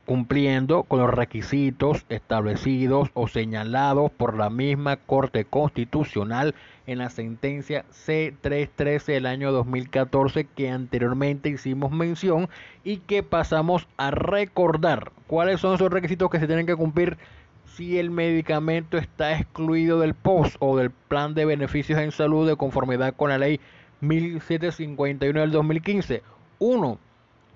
cumpliendo 0.06 0.84
con 0.84 1.00
los 1.00 1.10
requisitos 1.10 2.06
establecidos 2.10 3.10
o 3.14 3.28
señalados 3.28 4.12
por 4.12 4.38
la 4.38 4.50
misma 4.50 4.98
Corte 4.98 5.46
Constitucional 5.46 6.54
en 6.86 7.00
la 7.00 7.10
sentencia 7.10 7.86
C313 7.92 9.06
del 9.06 9.26
año 9.26 9.52
2014 9.52 10.46
que 10.46 10.70
anteriormente 10.70 11.50
hicimos 11.50 11.92
mención 11.92 12.50
y 12.84 12.98
que 12.98 13.24
pasamos 13.24 13.88
a 13.98 14.12
recordar 14.12 15.12
cuáles 15.28 15.60
son 15.60 15.76
esos 15.76 15.92
requisitos 15.92 16.30
que 16.30 16.40
se 16.40 16.48
tienen 16.48 16.68
que 16.68 16.76
cumplir 16.76 17.18
si 17.66 17.98
el 17.98 18.12
medicamento 18.12 18.98
está 18.98 19.38
excluido 19.38 20.00
del 20.00 20.14
POS 20.14 20.58
o 20.60 20.78
del 20.78 20.92
Plan 20.92 21.34
de 21.34 21.46
Beneficios 21.46 22.00
en 22.00 22.12
Salud 22.12 22.48
de 22.48 22.56
conformidad 22.56 23.16
con 23.16 23.30
la 23.30 23.38
ley 23.38 23.60
1751 24.02 25.40
del 25.40 25.52
2015. 25.52 26.22
Uno, 26.60 27.00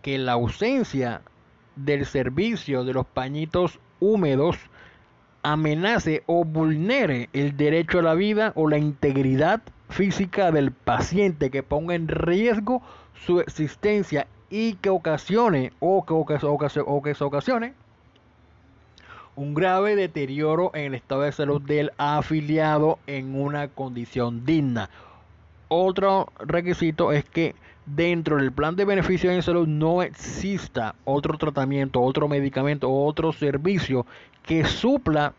que 0.01 0.17
la 0.17 0.33
ausencia 0.33 1.21
del 1.85 2.05
servicio 2.05 2.83
de 2.83 2.93
los 2.93 3.05
pañitos 3.05 3.79
húmedos 3.99 4.57
amenace 5.43 6.23
o 6.25 6.43
vulnere 6.43 7.29
el 7.33 7.55
derecho 7.55 7.99
a 7.99 8.03
la 8.03 8.13
vida 8.13 8.51
o 8.55 8.67
la 8.67 8.77
integridad 8.77 9.61
física 9.89 10.51
del 10.51 10.71
paciente 10.71 11.49
que 11.49 11.63
ponga 11.63 11.95
en 11.95 12.07
riesgo 12.07 12.81
su 13.25 13.39
existencia 13.39 14.27
y 14.49 14.73
que 14.75 14.89
ocasione 14.89 15.71
o 15.79 16.05
que, 16.05 16.13
o 16.13 17.01
que 17.01 17.15
se 17.15 17.23
ocasione 17.23 17.73
un 19.39 19.53
grave 19.53 19.95
deterioro 19.95 20.71
en 20.73 20.87
el 20.87 20.95
estado 20.95 21.21
de 21.21 21.31
salud 21.31 21.61
del 21.61 21.93
afiliado 21.97 22.99
en 23.07 23.39
una 23.39 23.69
condición 23.69 24.45
digna. 24.45 24.89
Otro 25.69 26.27
requisito 26.39 27.13
es 27.13 27.23
que 27.23 27.55
dentro 27.95 28.37
del 28.37 28.51
plan 28.51 28.75
de 28.75 28.85
beneficios 28.85 29.33
en 29.33 29.41
salud 29.41 29.67
no 29.67 30.03
exista 30.03 30.95
otro 31.05 31.37
tratamiento, 31.37 32.01
otro 32.01 32.27
medicamento, 32.27 32.91
otro 32.91 33.33
servicio 33.33 34.05
que 34.43 34.65
supla 34.65 35.33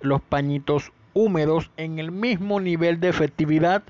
los 0.00 0.20
pañitos 0.20 0.92
húmedos 1.14 1.70
en 1.76 1.98
el 1.98 2.10
mismo 2.10 2.60
nivel 2.60 3.00
de 3.00 3.08
efectividad 3.08 3.82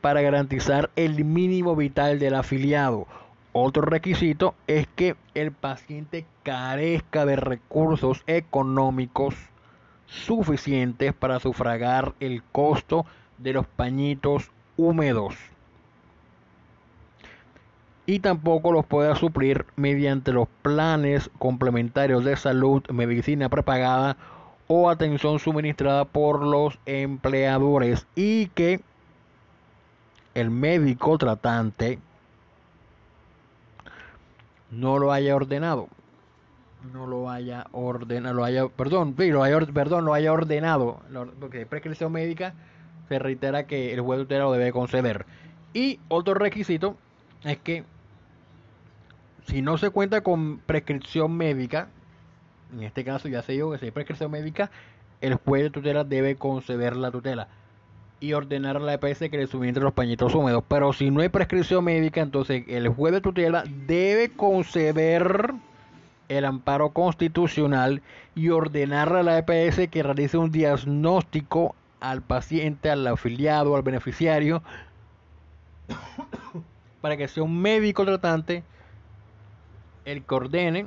para 0.00 0.22
garantizar 0.22 0.90
el 0.96 1.24
mínimo 1.24 1.74
vital 1.76 2.18
del 2.18 2.34
afiliado. 2.34 3.06
Otro 3.52 3.82
requisito 3.82 4.54
es 4.66 4.86
que 4.94 5.16
el 5.34 5.52
paciente 5.52 6.26
carezca 6.42 7.24
de 7.24 7.36
recursos 7.36 8.22
económicos 8.26 9.34
suficientes 10.06 11.12
para 11.14 11.40
sufragar 11.40 12.14
el 12.20 12.42
costo 12.42 13.06
de 13.38 13.52
los 13.52 13.66
pañitos 13.66 14.50
húmedos 14.76 15.36
y 18.06 18.18
tampoco 18.18 18.72
los 18.72 18.84
pueda 18.84 19.16
suplir 19.16 19.64
mediante 19.76 20.32
los 20.32 20.48
planes 20.62 21.30
complementarios 21.38 22.24
de 22.24 22.36
salud, 22.36 22.82
medicina 22.90 23.48
prepagada 23.48 24.16
o 24.66 24.90
atención 24.90 25.38
suministrada 25.38 26.04
por 26.04 26.42
los 26.42 26.78
empleadores 26.86 28.06
y 28.14 28.48
que 28.48 28.80
el 30.34 30.50
médico 30.50 31.16
tratante 31.16 31.98
no 34.70 34.98
lo 34.98 35.12
haya 35.12 35.36
ordenado. 35.36 35.88
No 36.92 37.06
lo 37.06 37.30
haya 37.30 37.66
ordenado 37.72 38.34
lo 38.34 38.44
haya 38.44 38.68
perdón 38.68 39.14
lo 39.16 39.42
haya, 39.42 39.60
perdón 39.60 40.04
lo 40.04 40.12
haya 40.12 40.32
ordenado. 40.32 41.00
Porque 41.40 41.64
prescripción 41.64 42.12
médica 42.12 42.54
se 43.08 43.18
reitera 43.18 43.66
que 43.66 43.94
el 43.94 44.02
juez 44.02 44.28
de 44.28 44.38
lo 44.38 44.52
debe 44.52 44.72
conceder. 44.72 45.24
Y 45.72 46.00
otro 46.08 46.34
requisito 46.34 46.96
es 47.44 47.58
que 47.58 47.84
si 49.46 49.62
no 49.62 49.78
se 49.78 49.90
cuenta 49.90 50.22
con 50.22 50.58
prescripción 50.58 51.36
médica, 51.36 51.88
en 52.72 52.82
este 52.82 53.04
caso 53.04 53.28
ya 53.28 53.42
se 53.42 53.52
dijo 53.52 53.70
que 53.70 53.78
si 53.78 53.86
hay 53.86 53.90
prescripción 53.90 54.30
médica, 54.30 54.70
el 55.20 55.34
juez 55.34 55.62
de 55.64 55.70
tutela 55.70 56.04
debe 56.04 56.36
conceder 56.36 56.96
la 56.96 57.10
tutela 57.10 57.48
y 58.20 58.32
ordenar 58.32 58.76
a 58.76 58.80
la 58.80 58.94
EPS 58.94 59.30
que 59.30 59.36
le 59.36 59.46
suministre 59.46 59.82
los 59.82 59.92
pañitos 59.92 60.34
húmedos. 60.34 60.64
Pero 60.66 60.92
si 60.92 61.10
no 61.10 61.20
hay 61.20 61.28
prescripción 61.28 61.84
médica, 61.84 62.20
entonces 62.20 62.64
el 62.68 62.88
juez 62.88 63.12
de 63.12 63.20
tutela 63.20 63.64
debe 63.86 64.30
conceder 64.30 65.52
el 66.28 66.44
amparo 66.46 66.90
constitucional 66.90 68.02
y 68.34 68.48
ordenar 68.48 69.14
a 69.14 69.22
la 69.22 69.38
EPS 69.38 69.88
que 69.88 70.02
realice 70.02 70.38
un 70.38 70.50
diagnóstico 70.50 71.74
al 72.00 72.22
paciente, 72.22 72.90
al 72.90 73.06
afiliado, 73.06 73.76
al 73.76 73.82
beneficiario, 73.82 74.62
para 77.02 77.16
que 77.18 77.28
sea 77.28 77.42
un 77.42 77.60
médico 77.60 78.06
tratante 78.06 78.62
el 80.04 80.24
que 80.24 80.34
ordene, 80.34 80.86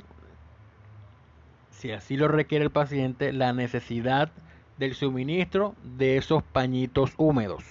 si 1.70 1.92
así 1.92 2.16
lo 2.16 2.28
requiere 2.28 2.64
el 2.64 2.70
paciente, 2.70 3.32
la 3.32 3.52
necesidad 3.52 4.30
del 4.78 4.94
suministro 4.94 5.74
de 5.82 6.16
esos 6.16 6.42
pañitos 6.42 7.12
húmedos. 7.16 7.64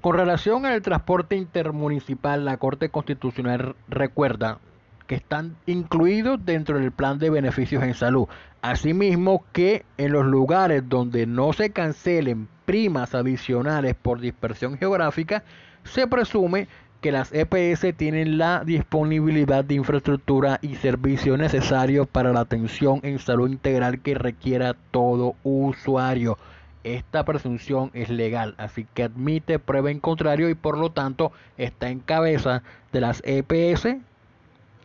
Con 0.00 0.16
relación 0.16 0.66
al 0.66 0.82
transporte 0.82 1.36
intermunicipal, 1.36 2.44
la 2.44 2.56
Corte 2.56 2.88
Constitucional 2.88 3.76
recuerda 3.88 4.58
que 5.06 5.16
están 5.16 5.56
incluidos 5.66 6.44
dentro 6.44 6.78
del 6.78 6.92
plan 6.92 7.18
de 7.18 7.30
beneficios 7.30 7.82
en 7.82 7.94
salud. 7.94 8.28
Asimismo 8.60 9.44
que 9.52 9.84
en 9.96 10.12
los 10.12 10.26
lugares 10.26 10.88
donde 10.88 11.26
no 11.26 11.52
se 11.52 11.70
cancelen 11.70 12.48
primas 12.66 13.14
adicionales 13.14 13.94
por 13.94 14.20
dispersión 14.20 14.76
geográfica, 14.76 15.42
se 15.84 16.06
presume 16.06 16.68
que 17.00 17.12
las 17.12 17.32
EPS 17.32 17.96
tienen 17.96 18.38
la 18.38 18.64
disponibilidad 18.64 19.64
de 19.64 19.76
infraestructura 19.76 20.58
y 20.62 20.74
servicios 20.76 21.38
necesarios 21.38 22.08
para 22.08 22.32
la 22.32 22.40
atención 22.40 23.00
en 23.04 23.18
salud 23.20 23.48
integral 23.48 24.00
que 24.00 24.14
requiera 24.14 24.74
todo 24.90 25.36
usuario. 25.44 26.38
Esta 26.82 27.24
presunción 27.24 27.90
es 27.94 28.08
legal, 28.08 28.54
así 28.58 28.86
que 28.94 29.04
admite 29.04 29.58
prueba 29.58 29.90
en 29.90 30.00
contrario 30.00 30.48
y 30.48 30.54
por 30.54 30.78
lo 30.78 30.90
tanto 30.90 31.32
está 31.56 31.90
en 31.90 32.00
cabeza 32.00 32.62
de 32.92 33.00
las 33.00 33.22
EPS 33.24 33.96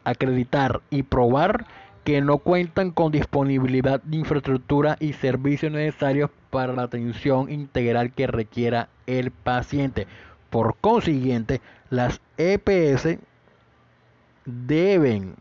acreditar 0.04 0.82
y 0.90 1.04
probar 1.04 1.66
que 2.04 2.22
no 2.22 2.40
cuentan 2.40 2.92
con 2.92 3.12
disponibilidad 3.12 4.02
de 4.04 4.18
infraestructura 4.18 4.98
y 5.00 5.14
servicios 5.14 5.72
necesarios 5.72 6.30
para 6.50 6.74
la 6.74 6.84
atención 6.84 7.50
integral 7.50 8.12
que 8.12 8.28
requiera 8.28 8.90
el 9.08 9.32
paciente. 9.32 10.06
Por 10.54 10.76
consiguiente, 10.76 11.62
las 11.90 12.22
EPS 12.38 13.18
deben 14.46 15.34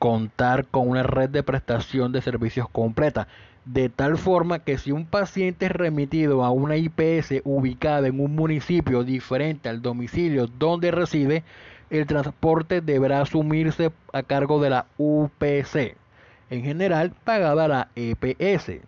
contar 0.00 0.66
con 0.66 0.88
una 0.88 1.04
red 1.04 1.30
de 1.30 1.44
prestación 1.44 2.10
de 2.10 2.20
servicios 2.20 2.68
completa, 2.68 3.28
de 3.64 3.90
tal 3.90 4.18
forma 4.18 4.58
que 4.58 4.76
si 4.76 4.90
un 4.90 5.06
paciente 5.06 5.66
es 5.66 5.70
remitido 5.70 6.44
a 6.44 6.50
una 6.50 6.74
IPS 6.74 7.42
ubicada 7.44 8.08
en 8.08 8.18
un 8.18 8.34
municipio 8.34 9.04
diferente 9.04 9.68
al 9.68 9.82
domicilio 9.82 10.48
donde 10.48 10.90
reside, 10.90 11.44
el 11.88 12.08
transporte 12.08 12.80
deberá 12.80 13.20
asumirse 13.20 13.92
a 14.12 14.24
cargo 14.24 14.60
de 14.60 14.70
la 14.70 14.86
UPC, 14.98 15.96
en 16.50 16.64
general 16.64 17.12
pagada 17.22 17.68
la 17.68 17.88
EPS, 17.94 18.80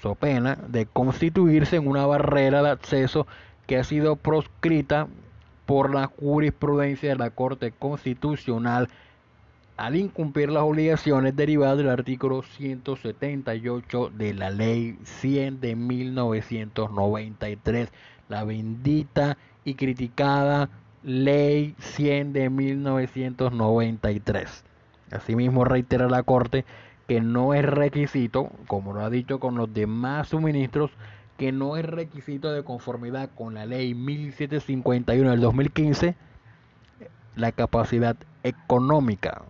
so 0.00 0.14
pena 0.14 0.56
de 0.68 0.86
constituirse 0.86 1.76
en 1.76 1.86
una 1.86 2.06
barrera 2.06 2.62
de 2.62 2.70
acceso 2.70 3.26
que 3.70 3.78
ha 3.78 3.84
sido 3.84 4.16
proscrita 4.16 5.06
por 5.64 5.94
la 5.94 6.08
jurisprudencia 6.08 7.10
de 7.10 7.14
la 7.14 7.30
Corte 7.30 7.70
Constitucional 7.70 8.88
al 9.76 9.94
incumplir 9.94 10.50
las 10.50 10.64
obligaciones 10.64 11.36
derivadas 11.36 11.78
del 11.78 11.88
artículo 11.88 12.42
178 12.42 14.10
de 14.10 14.34
la 14.34 14.50
Ley 14.50 14.98
100 15.04 15.60
de 15.60 15.76
1993, 15.76 17.92
la 18.28 18.42
bendita 18.42 19.38
y 19.64 19.74
criticada 19.74 20.68
Ley 21.04 21.76
100 21.78 22.32
de 22.32 22.50
1993. 22.50 24.64
Asimismo 25.12 25.64
reitera 25.64 26.08
la 26.08 26.24
Corte 26.24 26.64
que 27.06 27.20
no 27.20 27.54
es 27.54 27.64
requisito, 27.64 28.50
como 28.66 28.94
lo 28.94 29.02
ha 29.02 29.10
dicho 29.10 29.38
con 29.38 29.54
los 29.54 29.72
demás 29.72 30.26
suministros, 30.26 30.90
que 31.40 31.52
no 31.52 31.78
es 31.78 31.86
requisito 31.86 32.52
de 32.52 32.64
conformidad 32.64 33.30
con 33.34 33.54
la 33.54 33.64
ley 33.64 33.94
1751 33.94 35.30
del 35.30 35.40
2015 35.40 36.14
la 37.34 37.52
capacidad 37.52 38.14
económica 38.42 39.40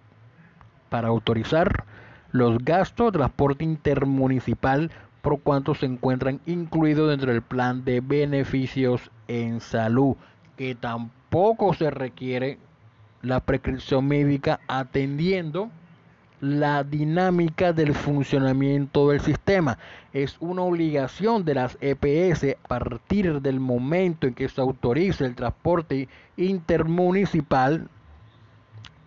para 0.88 1.08
autorizar 1.08 1.84
los 2.30 2.64
gastos 2.64 3.10
de 3.10 3.18
transporte 3.18 3.64
intermunicipal 3.64 4.92
por 5.20 5.40
cuanto 5.40 5.74
se 5.74 5.86
encuentran 5.86 6.40
incluidos 6.46 7.10
dentro 7.10 7.32
del 7.32 7.42
plan 7.42 7.84
de 7.84 8.00
beneficios 8.00 9.10
en 9.26 9.60
salud, 9.60 10.14
que 10.56 10.76
tampoco 10.76 11.74
se 11.74 11.90
requiere 11.90 12.58
la 13.20 13.40
prescripción 13.40 14.06
médica 14.06 14.60
atendiendo 14.68 15.70
la 16.40 16.84
dinámica 16.84 17.72
del 17.72 17.94
funcionamiento 17.94 19.10
del 19.10 19.20
sistema. 19.20 19.78
Es 20.12 20.36
una 20.40 20.62
obligación 20.62 21.44
de 21.44 21.54
las 21.54 21.76
EPS 21.80 22.56
a 22.64 22.68
partir 22.68 23.40
del 23.42 23.60
momento 23.60 24.26
en 24.26 24.34
que 24.34 24.48
se 24.48 24.60
autorice 24.60 25.24
el 25.24 25.34
transporte 25.34 26.08
intermunicipal 26.36 27.88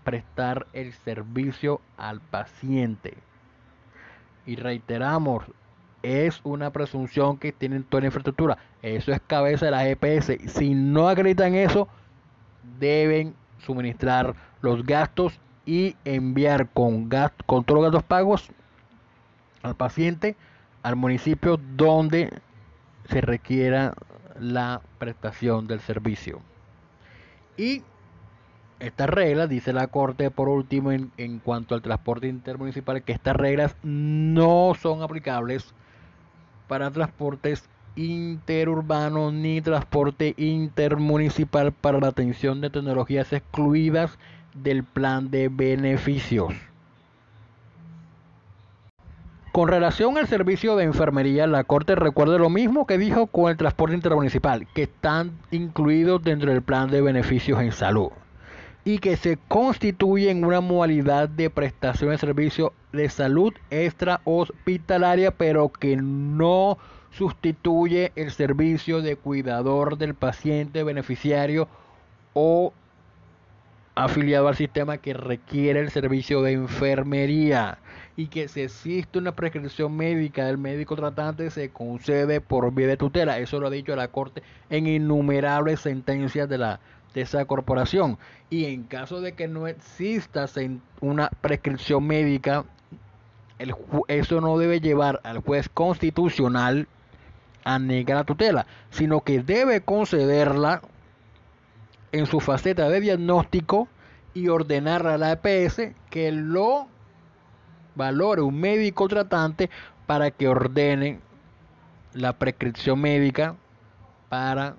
prestar 0.03 0.67
el 0.73 0.93
servicio 0.93 1.81
al 1.97 2.21
paciente. 2.21 3.15
Y 4.45 4.55
reiteramos, 4.55 5.45
es 6.03 6.41
una 6.43 6.71
presunción 6.71 7.37
que 7.37 7.53
tienen 7.53 7.83
toda 7.83 8.01
la 8.01 8.07
infraestructura. 8.07 8.57
Eso 8.81 9.11
es 9.11 9.21
cabeza 9.25 9.65
de 9.65 9.71
las 9.71 9.85
EPS. 9.85 10.53
Si 10.53 10.75
no 10.75 11.07
acreditan 11.07 11.55
eso, 11.55 11.87
deben 12.79 13.33
suministrar 13.59 14.35
los 14.61 14.85
gastos 14.85 15.39
y 15.65 15.95
enviar 16.05 16.69
con, 16.69 17.09
con 17.45 17.63
todos 17.63 17.81
los 17.81 17.83
gastos 17.83 18.03
pagos 18.03 18.49
al 19.61 19.75
paciente 19.75 20.35
al 20.83 20.95
municipio 20.97 21.57
donde 21.75 22.29
se 23.09 23.21
requiera 23.21 23.93
la 24.39 24.81
prestación 24.99 25.67
del 25.67 25.79
servicio. 25.79 26.41
Y 27.57 27.83
estas 28.79 29.09
reglas, 29.09 29.47
dice 29.47 29.71
la 29.71 29.87
Corte 29.87 30.29
por 30.29 30.49
último 30.49 30.91
en, 30.91 31.11
en, 31.17 31.39
cuanto 31.39 31.75
al 31.75 31.81
transporte 31.81 32.27
intermunicipal, 32.27 33.01
que 33.03 33.13
estas 33.13 33.35
reglas 33.35 33.75
no 33.83 34.73
son 34.79 35.01
aplicables 35.01 35.73
para 36.67 36.91
transportes 36.91 37.69
interurbanos 37.95 39.31
ni 39.31 39.61
transporte 39.61 40.33
intermunicipal 40.37 41.71
para 41.71 41.99
la 41.99 42.07
atención 42.07 42.59
de 42.59 42.71
tecnologías 42.71 43.31
excluidas 43.31 44.17
del 44.55 44.83
plan 44.83 45.31
de 45.31 45.49
beneficios. 45.49 46.53
Con 49.51 49.67
relación 49.67 50.17
al 50.17 50.27
servicio 50.27 50.75
de 50.75 50.83
enfermería, 50.83 51.45
la 51.45 51.63
Corte 51.63 51.95
recuerda 51.95 52.39
lo 52.39 52.49
mismo 52.49 52.87
que 52.87 52.97
dijo 52.97 53.27
con 53.27 53.51
el 53.51 53.57
transporte 53.57 53.93
intermunicipal, 53.95 54.67
que 54.73 54.83
están 54.83 55.31
incluidos 55.51 56.23
dentro 56.23 56.51
del 56.51 56.63
plan 56.63 56.89
de 56.89 57.01
beneficios 57.01 57.61
en 57.61 57.71
salud 57.71 58.09
y 58.85 58.97
que 58.97 59.15
se 59.15 59.37
constituyen 59.47 60.43
una 60.43 60.59
modalidad 60.59 61.29
de 61.29 61.49
prestación 61.49 62.09
de 62.09 62.17
servicio 62.17 62.73
de 62.91 63.09
salud 63.09 63.53
extra 63.69 64.21
hospitalaria, 64.25 65.31
pero 65.31 65.69
que 65.69 65.97
no 65.97 66.77
sustituye 67.11 68.11
el 68.15 68.31
servicio 68.31 69.01
de 69.01 69.15
cuidador 69.15 69.97
del 69.97 70.15
paciente 70.15 70.83
beneficiario 70.83 71.67
o 72.33 72.73
afiliado 73.95 74.47
al 74.47 74.55
sistema 74.55 74.97
que 74.97 75.13
requiere 75.13 75.79
el 75.79 75.91
servicio 75.91 76.41
de 76.41 76.53
enfermería 76.53 77.77
y 78.15 78.27
que 78.27 78.47
si 78.47 78.61
existe 78.61 79.17
una 79.17 79.35
prescripción 79.35 79.95
médica 79.95 80.45
del 80.45 80.57
médico 80.57 80.95
tratante 80.95 81.49
se 81.51 81.69
concede 81.69 82.41
por 82.41 82.73
vía 82.73 82.87
de 82.87 82.97
tutela. 82.97 83.39
Eso 83.39 83.59
lo 83.59 83.67
ha 83.67 83.71
dicho 83.71 83.95
la 83.95 84.07
Corte 84.07 84.43
en 84.69 84.87
innumerables 84.87 85.81
sentencias 85.81 86.49
de, 86.49 86.57
la, 86.57 86.79
de 87.13 87.21
esa 87.21 87.45
corporación. 87.45 88.17
Y 88.49 88.65
en 88.65 88.83
caso 88.83 89.21
de 89.21 89.33
que 89.33 89.47
no 89.47 89.67
exista 89.67 90.45
una 91.01 91.29
prescripción 91.41 92.05
médica, 92.05 92.65
el, 93.59 93.75
eso 94.07 94.41
no 94.41 94.57
debe 94.57 94.79
llevar 94.79 95.19
al 95.23 95.39
juez 95.39 95.69
constitucional 95.69 96.87
a 97.63 97.79
negar 97.79 98.17
la 98.17 98.23
tutela, 98.25 98.65
sino 98.89 99.21
que 99.21 99.41
debe 99.41 99.81
concederla 99.81 100.81
en 102.13 102.27
su 102.27 102.39
faceta 102.39 102.87
de 102.89 103.01
diagnóstico 103.01 103.89
y 104.33 104.47
ordenar 104.47 105.05
a 105.07 105.17
la 105.17 105.31
EPS 105.33 105.93
que 106.09 106.31
lo 106.31 106.87
valore 107.95 108.41
un 108.41 108.59
médico 108.59 109.07
tratante 109.07 109.69
para 110.05 110.31
que 110.31 110.47
ordene 110.47 111.19
la 112.13 112.33
prescripción 112.33 113.01
médica 113.01 113.55
para 114.29 114.75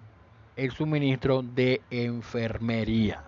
el 0.56 0.70
suministro 0.70 1.42
de 1.42 1.82
enfermería. 1.90 3.24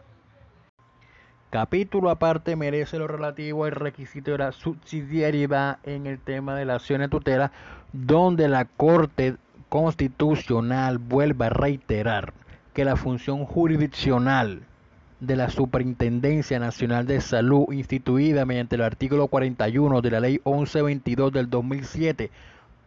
Capítulo 1.51 2.11
aparte 2.11 2.55
merece 2.55 2.99
lo 2.99 3.09
relativo 3.09 3.65
al 3.65 3.73
requisito 3.73 4.33
de 4.33 4.39
la 4.39 4.53
subsidiariedad 4.53 5.79
en 5.83 6.07
el 6.07 6.21
tema 6.21 6.55
de 6.55 6.65
la 6.65 6.77
acción 6.77 7.01
de 7.01 7.09
tutela, 7.09 7.51
donde 7.93 8.47
la 8.47 8.67
Corte 8.67 9.37
Constitucional 9.69 10.99
vuelve 10.99 11.47
a 11.47 11.51
reiterar 11.51 12.33
que 12.77 12.85
la 12.85 12.97
función 12.97 13.47
jurisdiccional 13.47 14.61
de 15.21 15.35
la 15.35 15.49
Superintendencia 15.49 16.59
Nacional 16.59 17.07
de 17.07 17.23
Salud 17.23 17.73
instituida 17.73 18.45
mediante 18.45 18.77
el 18.77 18.83
artículo 18.83 19.29
41 19.29 20.03
de 20.03 20.11
la 20.11 20.21
Ley 20.21 20.43
1122 20.45 21.33
del 21.33 21.49
2007 21.49 22.31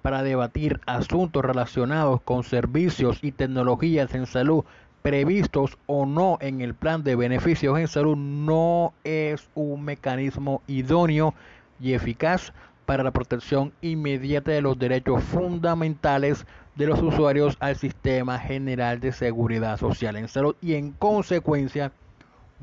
para 0.04 0.22
debatir 0.22 0.80
asuntos 0.86 1.44
relacionados 1.44 2.22
con 2.22 2.44
servicios 2.44 3.18
y 3.24 3.32
tecnologías 3.32 4.14
en 4.14 4.28
salud 4.28 4.64
previstos 5.02 5.80
o 5.88 6.06
no 6.06 6.38
en 6.40 6.62
el 6.62 6.76
plan 6.76 7.04
de 7.04 7.16
beneficios 7.16 7.80
en 7.80 7.88
salud 7.88 8.16
no 8.16 8.94
es 9.04 9.50
un 9.56 9.84
mecanismo 9.84 10.62
idóneo 10.68 11.34
y 11.80 11.94
eficaz 11.94 12.54
para 12.86 13.04
la 13.04 13.10
protección 13.10 13.74
inmediata 13.82 14.52
de 14.52 14.62
los 14.62 14.78
derechos 14.78 15.24
fundamentales 15.24 16.46
de 16.80 16.88
los 16.88 17.02
usuarios 17.02 17.58
al 17.60 17.76
sistema 17.76 18.40
general 18.40 19.02
de 19.02 19.12
seguridad 19.12 19.78
social 19.78 20.16
en 20.16 20.30
salud 20.30 20.56
y 20.62 20.76
en 20.76 20.94
consecuencia 20.94 21.92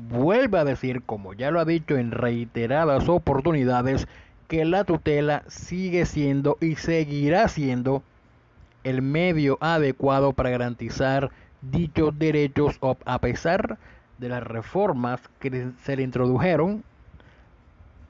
vuelve 0.09 0.57
a 0.57 0.65
decir, 0.65 1.03
como 1.03 1.35
ya 1.35 1.51
lo 1.51 1.59
ha 1.59 1.65
dicho 1.65 1.95
en 1.97 2.09
reiteradas 2.09 3.09
oportunidades, 3.09 4.07
que 4.47 4.65
la 4.65 4.85
tutela 4.85 5.43
sigue 5.47 6.07
siendo 6.07 6.57
y 6.59 6.77
seguirá 6.77 7.47
siendo 7.47 8.01
el 8.83 9.03
medio 9.03 9.59
adecuado 9.61 10.33
para 10.33 10.49
garantizar 10.49 11.29
dichos 11.61 12.17
derechos 12.17 12.79
a 13.05 13.19
pesar 13.19 13.77
de 14.17 14.29
las 14.29 14.41
reformas 14.41 15.21
que 15.39 15.69
se 15.83 15.95
le 15.95 16.01
introdujeron 16.01 16.83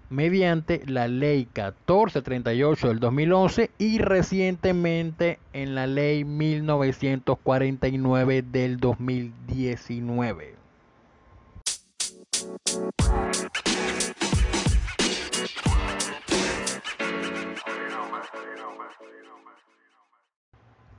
mediante 0.09 0.81
la 0.85 1.07
ley 1.07 1.45
1438 1.45 2.87
del 2.87 2.99
2011 2.99 3.71
y 3.77 3.99
recientemente 3.99 5.39
en 5.53 5.75
la 5.75 5.85
ley 5.87 6.23
1949 6.23 8.43
del 8.43 8.77
2019. 8.77 10.57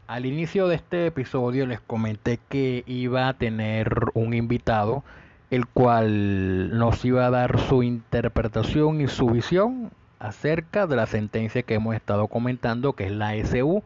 Al 0.09 0.25
inicio 0.25 0.69
de 0.69 0.77
este 0.77 1.07
episodio 1.07 1.67
les 1.67 1.81
comenté 1.81 2.41
que 2.49 2.83
iba 2.87 3.29
a 3.29 3.35
tener 3.35 4.07
un 4.15 4.33
invitado 4.33 5.05
el 5.51 5.67
cual 5.67 6.77
nos 6.79 7.05
iba 7.05 7.27
a 7.27 7.31
dar 7.31 7.59
su 7.59 7.83
interpretación 7.83 9.01
y 9.01 9.09
su 9.09 9.29
visión 9.29 9.91
acerca 10.19 10.87
de 10.87 10.97
la 10.97 11.07
sentencia 11.07 11.63
que 11.63 11.75
hemos 11.75 11.95
estado 11.95 12.29
comentando, 12.29 12.93
que 12.93 13.07
es 13.07 13.13
la 13.13 13.35
SU 13.45 13.83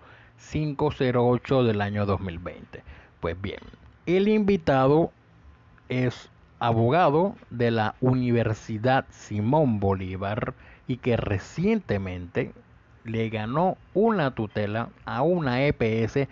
508 0.51 1.65
del 1.65 1.81
año 1.81 2.07
2020. 2.07 2.83
Pues 3.21 3.41
bien, 3.41 3.61
el 4.07 4.29
invitado 4.29 5.13
es 5.89 6.31
abogado 6.59 7.37
de 7.51 7.71
la 7.71 7.95
Universidad 8.01 9.05
Simón 9.11 9.79
Bolívar 9.79 10.55
y 10.89 10.97
que 10.97 11.17
recientemente 11.17 12.53
le 13.05 13.29
ganó 13.29 13.77
una 13.95 14.33
tutela 14.33 14.89
a 15.05 15.23
una 15.23 15.65
EPS 15.65 16.29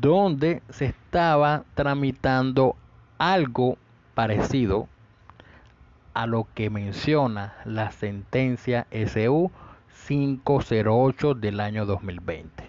donde 0.00 0.62
se 0.70 0.86
estaba 0.86 1.64
tramitando 1.74 2.76
algo 3.18 3.78
parecido 4.14 4.88
a 6.14 6.26
lo 6.26 6.46
que 6.54 6.70
menciona 6.70 7.54
la 7.64 7.90
sentencia 7.90 8.86
SU 8.90 9.50
508 10.06 11.34
del 11.34 11.60
año 11.60 11.86
2020. 11.86 12.64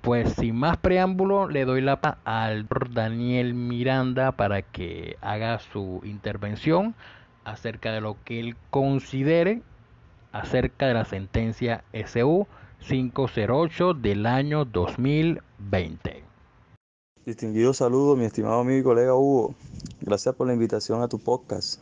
Pues 0.00 0.32
sin 0.32 0.56
más 0.56 0.78
preámbulo, 0.78 1.48
le 1.48 1.64
doy 1.64 1.80
la 1.80 2.00
palabra 2.00 2.20
al 2.24 2.66
Daniel 2.90 3.54
Miranda 3.54 4.32
para 4.32 4.62
que 4.62 5.16
haga 5.20 5.60
su 5.60 6.00
intervención 6.04 6.94
acerca 7.44 7.92
de 7.92 8.00
lo 8.00 8.16
que 8.24 8.40
él 8.40 8.56
considere 8.70 9.62
acerca 10.32 10.86
de 10.86 10.94
la 10.94 11.04
sentencia 11.04 11.84
SU 11.92 12.48
508 12.80 13.94
del 13.94 14.26
año 14.26 14.64
2020. 14.64 16.21
Distinguido 17.24 17.72
saludo, 17.72 18.16
mi 18.16 18.24
estimado 18.24 18.58
amigo 18.58 18.80
y 18.80 18.82
colega 18.82 19.14
Hugo. 19.14 19.54
Gracias 20.00 20.34
por 20.34 20.48
la 20.48 20.54
invitación 20.54 21.02
a 21.02 21.08
tu 21.08 21.20
podcast. 21.20 21.78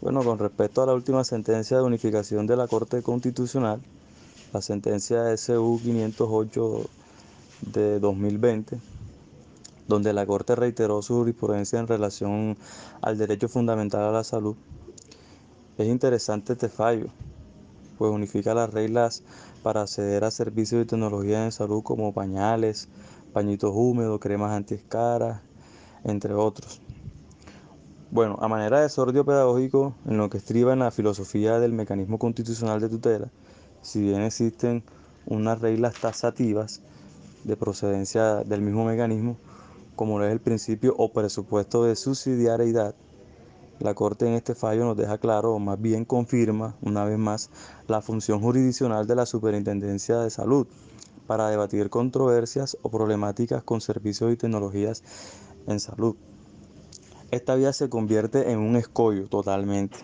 Bueno, 0.00 0.24
con 0.24 0.40
respecto 0.40 0.82
a 0.82 0.86
la 0.86 0.92
última 0.92 1.22
sentencia 1.22 1.76
de 1.76 1.84
unificación 1.84 2.48
de 2.48 2.56
la 2.56 2.66
Corte 2.66 3.00
Constitucional, 3.00 3.80
la 4.52 4.60
sentencia 4.60 5.36
SU 5.36 5.78
508 5.80 6.90
de 7.60 8.00
2020, 8.00 8.80
donde 9.86 10.12
la 10.12 10.26
Corte 10.26 10.56
reiteró 10.56 11.00
su 11.00 11.14
jurisprudencia 11.14 11.78
en 11.78 11.86
relación 11.86 12.56
al 13.02 13.18
derecho 13.18 13.48
fundamental 13.48 14.02
a 14.02 14.10
la 14.10 14.24
salud. 14.24 14.56
Es 15.78 15.86
interesante 15.86 16.54
este 16.54 16.68
fallo, 16.68 17.06
pues 17.98 18.10
unifica 18.10 18.52
las 18.52 18.74
reglas 18.74 19.22
para 19.62 19.82
acceder 19.82 20.24
a 20.24 20.32
servicios 20.32 20.82
y 20.82 20.86
tecnologías 20.88 21.44
de 21.44 21.52
salud 21.52 21.84
como 21.84 22.12
pañales, 22.12 22.88
pañitos 23.32 23.72
húmedos, 23.74 24.20
cremas 24.20 24.52
antiescaras, 24.52 25.40
entre 26.04 26.34
otros. 26.34 26.80
Bueno, 28.10 28.38
a 28.40 28.48
manera 28.48 28.80
de 28.80 28.88
sordio 28.88 29.24
pedagógico, 29.24 29.94
en 30.06 30.16
lo 30.16 30.28
que 30.28 30.38
estriba 30.38 30.72
en 30.72 30.80
la 30.80 30.90
filosofía 30.90 31.60
del 31.60 31.72
mecanismo 31.72 32.18
constitucional 32.18 32.80
de 32.80 32.88
tutela, 32.88 33.28
si 33.82 34.02
bien 34.02 34.22
existen 34.22 34.82
unas 35.26 35.60
reglas 35.60 35.94
taxativas 36.00 36.82
de 37.44 37.56
procedencia 37.56 38.42
del 38.44 38.62
mismo 38.62 38.84
mecanismo, 38.84 39.36
como 39.94 40.18
lo 40.18 40.26
es 40.26 40.32
el 40.32 40.40
principio 40.40 40.94
o 40.98 41.12
presupuesto 41.12 41.84
de 41.84 41.94
subsidiariedad, 41.94 42.94
la 43.78 43.94
Corte 43.94 44.26
en 44.26 44.34
este 44.34 44.54
fallo 44.54 44.84
nos 44.84 44.96
deja 44.96 45.18
claro, 45.18 45.54
o 45.54 45.58
más 45.58 45.80
bien 45.80 46.04
confirma 46.04 46.74
una 46.82 47.04
vez 47.04 47.18
más, 47.18 47.48
la 47.86 48.02
función 48.02 48.40
jurisdiccional 48.40 49.06
de 49.06 49.14
la 49.14 49.24
Superintendencia 49.24 50.18
de 50.18 50.30
Salud 50.30 50.66
para 51.30 51.48
debatir 51.48 51.90
controversias 51.90 52.76
o 52.82 52.90
problemáticas 52.90 53.62
con 53.62 53.80
servicios 53.80 54.32
y 54.32 54.36
tecnologías 54.36 55.04
en 55.68 55.78
salud. 55.78 56.16
Esta 57.30 57.54
vía 57.54 57.72
se 57.72 57.88
convierte 57.88 58.50
en 58.50 58.58
un 58.58 58.74
escollo 58.74 59.28
totalmente, 59.28 59.96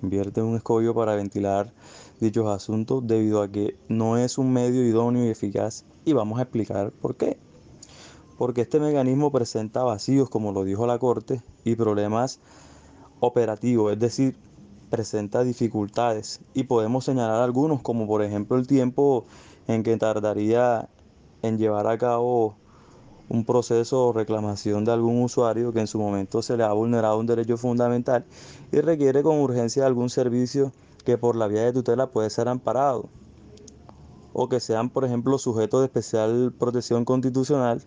convierte 0.00 0.40
en 0.40 0.46
un 0.46 0.56
escollo 0.56 0.94
para 0.94 1.14
ventilar 1.14 1.74
dichos 2.20 2.48
asuntos 2.48 3.06
debido 3.06 3.42
a 3.42 3.52
que 3.52 3.76
no 3.90 4.16
es 4.16 4.38
un 4.38 4.50
medio 4.50 4.82
idóneo 4.82 5.26
y 5.26 5.28
eficaz 5.28 5.84
y 6.06 6.14
vamos 6.14 6.38
a 6.38 6.44
explicar 6.44 6.90
por 6.90 7.16
qué. 7.16 7.36
Porque 8.38 8.62
este 8.62 8.80
mecanismo 8.80 9.30
presenta 9.30 9.82
vacíos, 9.82 10.30
como 10.30 10.52
lo 10.52 10.64
dijo 10.64 10.86
la 10.86 10.98
Corte, 10.98 11.42
y 11.64 11.76
problemas 11.76 12.40
operativos, 13.20 13.92
es 13.92 13.98
decir, 13.98 14.38
presenta 14.88 15.44
dificultades 15.44 16.40
y 16.54 16.62
podemos 16.62 17.04
señalar 17.04 17.42
algunos 17.42 17.82
como 17.82 18.06
por 18.06 18.22
ejemplo 18.22 18.56
el 18.56 18.66
tiempo 18.66 19.26
en 19.68 19.82
que 19.82 19.96
tardaría 19.96 20.88
en 21.42 21.58
llevar 21.58 21.86
a 21.86 21.98
cabo 21.98 22.56
un 23.28 23.44
proceso 23.44 24.06
o 24.06 24.12
reclamación 24.12 24.84
de 24.84 24.92
algún 24.92 25.22
usuario 25.22 25.72
que 25.72 25.80
en 25.80 25.86
su 25.86 25.98
momento 25.98 26.42
se 26.42 26.56
le 26.56 26.64
ha 26.64 26.72
vulnerado 26.72 27.18
un 27.18 27.26
derecho 27.26 27.56
fundamental 27.56 28.24
y 28.72 28.80
requiere 28.80 29.22
con 29.22 29.40
urgencia 29.40 29.86
algún 29.86 30.10
servicio 30.10 30.72
que 31.04 31.18
por 31.18 31.36
la 31.36 31.48
vía 31.48 31.62
de 31.62 31.72
tutela 31.72 32.10
puede 32.10 32.30
ser 32.30 32.48
amparado 32.48 33.08
o 34.32 34.48
que 34.48 34.60
sean 34.60 34.90
por 34.90 35.04
ejemplo 35.04 35.38
sujetos 35.38 35.80
de 35.80 35.86
especial 35.86 36.54
protección 36.56 37.04
constitucional 37.04 37.82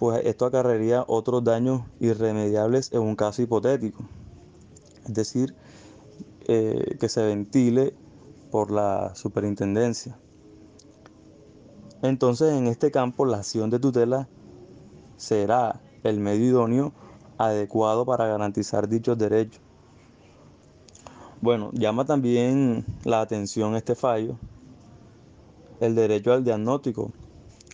pues 0.00 0.22
esto 0.24 0.46
acarrearía 0.46 1.04
otros 1.06 1.44
daños 1.44 1.82
irremediables 2.00 2.90
en 2.92 3.02
un 3.02 3.16
caso 3.16 3.42
hipotético. 3.42 4.02
Es 5.04 5.12
decir, 5.12 5.54
eh, 6.48 6.96
que 6.98 7.10
se 7.10 7.22
ventile 7.22 7.92
por 8.50 8.70
la 8.70 9.14
superintendencia. 9.14 10.18
Entonces, 12.02 12.52
en 12.54 12.66
este 12.66 12.90
campo, 12.90 13.26
la 13.26 13.38
acción 13.38 13.70
de 13.70 13.78
tutela 13.78 14.28
será 15.16 15.80
el 16.02 16.18
medio 16.18 16.46
idóneo 16.46 16.92
adecuado 17.36 18.06
para 18.06 18.26
garantizar 18.26 18.88
dichos 18.88 19.18
derechos. 19.18 19.60
Bueno, 21.42 21.70
llama 21.72 22.04
también 22.04 22.84
la 23.04 23.20
atención 23.20 23.76
este 23.76 23.94
fallo, 23.94 24.36
el 25.80 25.94
derecho 25.94 26.32
al 26.32 26.44
diagnóstico, 26.44 27.12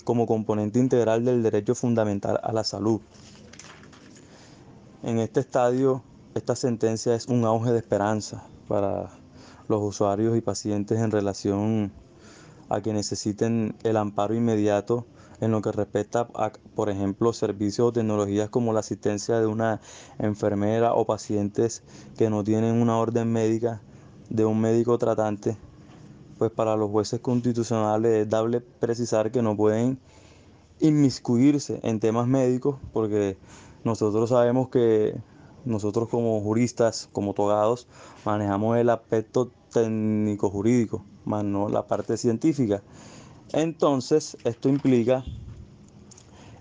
como 0.04 0.26
componente 0.26 0.78
integral 0.78 1.24
del 1.24 1.42
derecho 1.42 1.74
fundamental 1.74 2.38
a 2.42 2.52
la 2.52 2.62
salud. 2.62 3.00
En 5.02 5.18
este 5.18 5.40
estadio, 5.40 6.02
esta 6.34 6.54
sentencia 6.54 7.14
es 7.14 7.26
un 7.26 7.44
auge 7.44 7.72
de 7.72 7.78
esperanza 7.78 8.44
para 8.68 9.10
los 9.68 9.82
usuarios 9.82 10.36
y 10.36 10.40
pacientes 10.40 11.00
en 11.00 11.10
relación 11.10 11.92
a 12.68 12.80
que 12.80 12.92
necesiten 12.92 13.74
el 13.84 13.96
amparo 13.96 14.34
inmediato 14.34 15.06
en 15.40 15.50
lo 15.50 15.60
que 15.60 15.72
respecta 15.72 16.28
a, 16.34 16.52
por 16.74 16.88
ejemplo, 16.88 17.32
servicios 17.32 17.88
o 17.88 17.92
tecnologías 17.92 18.48
como 18.48 18.72
la 18.72 18.80
asistencia 18.80 19.38
de 19.40 19.46
una 19.46 19.80
enfermera 20.18 20.94
o 20.94 21.04
pacientes 21.04 21.82
que 22.16 22.30
no 22.30 22.42
tienen 22.42 22.80
una 22.80 22.98
orden 22.98 23.32
médica 23.32 23.80
de 24.30 24.44
un 24.44 24.60
médico 24.60 24.98
tratante 24.98 25.56
pues 26.38 26.50
para 26.50 26.76
los 26.76 26.90
jueces 26.90 27.20
constitucionales 27.20 28.12
es 28.24 28.28
dable 28.28 28.60
precisar 28.60 29.30
que 29.30 29.42
no 29.42 29.56
pueden 29.56 29.98
inmiscuirse 30.80 31.80
en 31.82 32.00
temas 32.00 32.26
médicos 32.26 32.76
porque 32.92 33.38
nosotros 33.84 34.28
sabemos 34.28 34.68
que 34.68 35.16
nosotros 35.66 36.08
como 36.08 36.40
juristas, 36.40 37.08
como 37.12 37.34
togados, 37.34 37.86
manejamos 38.24 38.78
el 38.78 38.88
aspecto 38.88 39.50
técnico 39.72 40.48
jurídico, 40.48 41.04
más 41.24 41.44
no 41.44 41.68
la 41.68 41.86
parte 41.86 42.16
científica. 42.16 42.82
Entonces, 43.52 44.36
esto 44.44 44.68
implica 44.68 45.24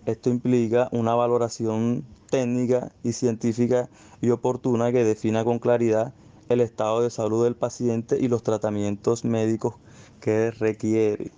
esto 0.05 0.29
implica 0.29 0.87
una 0.91 1.15
valoración 1.15 2.05
técnica 2.29 2.91
y 3.03 3.13
científica 3.13 3.89
y 4.21 4.29
oportuna 4.29 4.91
que 4.91 5.03
defina 5.03 5.43
con 5.43 5.57
claridad 5.57 6.13
el 6.47 6.61
estado 6.61 7.01
de 7.01 7.09
salud 7.09 7.43
del 7.43 7.55
paciente 7.55 8.19
y 8.21 8.27
los 8.27 8.43
tratamientos 8.43 9.25
médicos 9.25 9.73
que 10.19 10.51
requiere. 10.51 11.31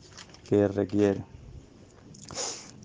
Que 0.50 0.68
requiere. 0.68 1.24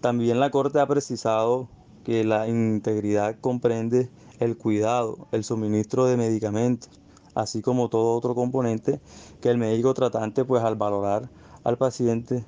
También 0.01 0.39
la 0.39 0.53
Corte 0.53 0.79
ha 0.79 0.87
precisado 0.87 1.69
que 2.05 2.23
la 2.23 2.47
integridad 2.47 3.37
comprende 3.41 4.09
el 4.43 4.57
cuidado, 4.57 5.29
el 5.31 5.45
suministro 5.45 6.07
de 6.07 6.17
medicamentos, 6.17 6.91
así 7.35 7.63
como 7.63 7.89
todo 7.89 8.17
otro 8.17 8.35
componente 8.35 9.01
que 9.41 9.51
el 9.51 9.59
médico 9.59 9.95
tratante, 9.95 10.45
pues 10.45 10.63
al 10.65 10.77
valorar 10.77 11.31
al 11.65 11.79
paciente 11.79 12.45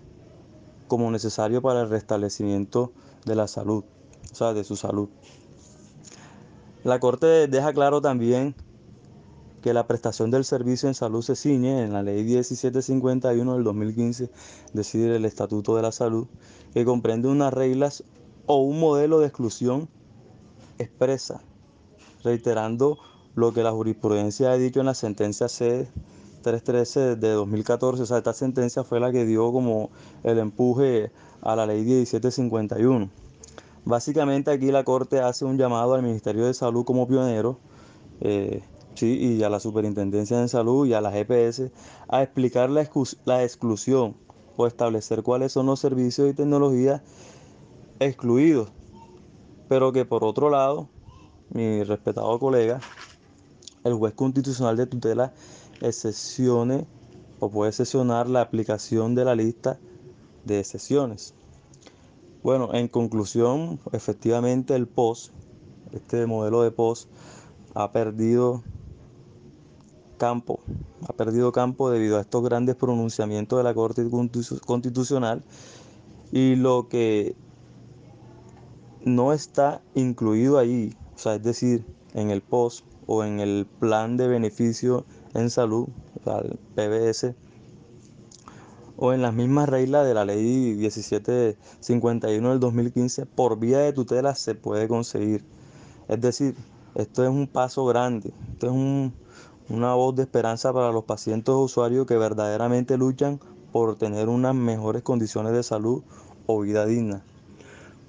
como 0.89 1.11
necesario 1.11 1.63
para 1.63 1.83
el 1.83 1.91
restablecimiento 1.91 2.93
de 3.25 3.37
la 3.37 3.47
salud, 3.47 3.85
o 4.33 4.35
sea, 4.35 4.55
de 4.55 4.65
su 4.65 4.77
salud. 4.77 5.09
La 6.83 6.99
Corte 6.99 7.47
deja 7.47 7.73
claro 7.73 8.01
también 8.01 8.55
que 9.63 9.73
la 9.73 9.87
prestación 9.87 10.31
del 10.31 10.45
servicio 10.45 10.89
en 10.89 10.95
salud 10.95 11.23
se 11.23 11.37
ciñe 11.37 11.83
en 11.83 11.93
la 11.93 12.03
ley 12.03 12.23
1751 12.25 13.55
del 13.55 13.65
2015, 13.65 14.25
es 14.25 14.31
decir, 14.75 15.11
el 15.11 15.25
Estatuto 15.25 15.77
de 15.77 15.83
la 15.83 15.93
Salud, 15.93 16.27
que 16.75 16.85
comprende 16.85 17.29
unas 17.29 17.55
reglas 17.55 18.05
o 18.47 18.61
un 18.61 18.79
modelo 18.81 19.21
de 19.21 19.29
exclusión 19.29 19.89
expresa, 20.79 21.41
reiterando 22.25 22.99
lo 23.35 23.53
que 23.53 23.63
la 23.63 23.71
jurisprudencia 23.71 24.51
ha 24.51 24.57
dicho 24.57 24.81
en 24.81 24.87
la 24.87 24.95
sentencia 24.95 25.49
C 25.49 25.89
313 26.43 27.17
de 27.17 27.31
2014, 27.31 28.03
o 28.03 28.07
sea, 28.07 28.19
esta 28.19 28.35
sentencia 28.35 28.85
fue 28.85 29.01
la 29.01 29.11
que 29.11 29.25
dio 29.25 29.51
como 29.51 29.91
el 30.23 30.39
empuje 30.39 31.11
a 31.43 31.57
la 31.57 31.67
ley 31.67 31.83
1751. 31.85 33.09
Básicamente 33.87 34.51
aquí 34.51 34.71
la 34.71 34.85
Corte 34.85 35.21
hace 35.21 35.45
un 35.45 35.59
llamado 35.59 35.95
al 35.95 36.03
Ministerio 36.03 36.45
de 36.47 36.55
Salud 36.55 36.85
como 36.85 37.09
pionero, 37.09 37.59
eh, 38.21 38.63
¿sí? 38.95 39.19
y 39.19 39.43
a 39.43 39.49
la 39.49 39.59
Superintendencia 39.59 40.39
de 40.39 40.49
Salud 40.49 40.87
y 40.87 40.95
a 40.95 41.01
la 41.01 41.11
GPS 41.11 41.71
a 42.09 42.23
explicar 42.23 42.71
la, 42.71 42.89
la 43.25 43.43
exclusión 43.43 44.15
o 44.57 44.67
establecer 44.67 45.23
cuáles 45.23 45.53
son 45.53 45.67
los 45.67 45.81
servicios 45.81 46.31
y 46.31 46.35
tecnologías 46.35 47.03
excluidos. 48.01 48.71
Pero 49.69 49.93
que 49.93 50.05
por 50.05 50.25
otro 50.25 50.51
lado, 50.51 50.89
mi 51.55 51.83
respetado 51.85 52.38
colega, 52.38 52.81
el 53.85 53.95
juez 53.95 54.12
constitucional 54.14 54.77
de 54.77 54.87
tutela 54.87 55.33
excesione 55.81 56.87
o 57.40 57.49
puede 57.49 57.73
sesionar 57.73 58.29
la 58.29 58.40
aplicación 58.40 59.14
de 59.14 59.25
la 59.25 59.35
lista 59.35 59.79
de 60.45 60.61
excepciones. 60.61 61.35
Bueno, 62.43 62.75
en 62.75 62.88
conclusión, 62.88 63.81
efectivamente 63.93 64.75
el 64.75 64.87
POS, 64.87 65.31
este 65.93 66.27
modelo 66.27 66.62
de 66.62 66.71
POS, 66.71 67.09
ha 67.75 67.90
perdido 67.93 68.62
campo, 70.19 70.61
ha 71.09 71.12
perdido 71.12 71.53
campo 71.53 71.90
debido 71.90 72.19
a 72.19 72.21
estos 72.21 72.43
grandes 72.43 72.77
pronunciamientos 72.77 73.59
de 73.59 73.64
la 73.64 73.75
Corte 73.75 74.07
Constitucional 74.67 75.43
y 76.33 76.57
lo 76.57 76.88
que 76.88 77.35
no 79.05 79.33
está 79.33 79.83
incluido 79.95 80.59
ahí, 80.59 80.97
o 81.14 81.18
sea, 81.18 81.35
es 81.35 81.42
decir, 81.42 81.85
en 82.14 82.31
el 82.31 82.42
POS 82.42 82.85
o 83.07 83.24
en 83.24 83.40
el 83.40 83.66
plan 83.79 84.16
de 84.16 84.29
beneficio 84.29 85.05
en 85.35 85.50
salud, 85.50 85.88
el 86.27 86.59
PBS, 86.74 87.35
o 88.96 89.12
en 89.12 89.22
las 89.22 89.35
mismas 89.35 89.68
reglas 89.68 90.07
de 90.07 90.14
la 90.14 90.24
ley 90.24 90.74
1751 90.77 92.50
del 92.50 92.61
2015, 92.61 93.27
por 93.27 93.59
vía 93.59 93.79
de 93.79 93.92
tutela 93.92 94.35
se 94.35 94.55
puede 94.55 94.88
conseguir. 94.88 95.44
Es 96.09 96.20
decir, 96.20 96.55
esto 96.94 97.24
es 97.24 97.31
un 97.31 97.48
paso 97.48 97.85
grande, 97.87 98.33
esto 98.53 98.66
es 98.66 98.72
un, 98.72 99.12
una 99.68 99.94
voz 99.94 100.14
de 100.14 100.22
esperanza 100.22 100.72
para 100.72 100.92
los 100.92 101.05
pacientes 101.05 101.53
o 101.53 101.62
usuarios 101.62 102.07
que 102.07 102.16
verdaderamente 102.16 102.96
luchan 102.96 103.40
por 103.72 103.96
tener 103.96 104.29
unas 104.29 104.55
mejores 104.55 105.03
condiciones 105.03 105.53
de 105.53 105.62
salud 105.62 106.03
o 106.46 106.61
vida 106.61 106.87
digna. 106.87 107.24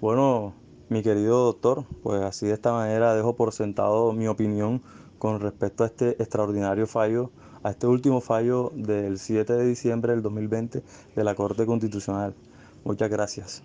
Bueno, 0.01 0.53
mi 0.89 1.01
querido 1.01 1.45
doctor, 1.45 1.85
pues 2.03 2.21
así 2.21 2.47
de 2.47 2.53
esta 2.53 2.71
manera 2.71 3.15
dejo 3.15 3.35
por 3.35 3.53
sentado 3.53 4.13
mi 4.13 4.27
opinión 4.27 4.81
con 5.17 5.39
respecto 5.39 5.83
a 5.83 5.87
este 5.87 6.21
extraordinario 6.21 6.85
fallo, 6.87 7.31
a 7.63 7.71
este 7.71 7.87
último 7.87 8.21
fallo 8.21 8.71
del 8.75 9.17
7 9.17 9.53
de 9.53 9.65
diciembre 9.65 10.13
del 10.13 10.21
2020 10.21 10.83
de 11.15 11.23
la 11.23 11.33
Corte 11.35 11.65
Constitucional. 11.65 12.35
Muchas 12.83 13.09
gracias. 13.09 13.63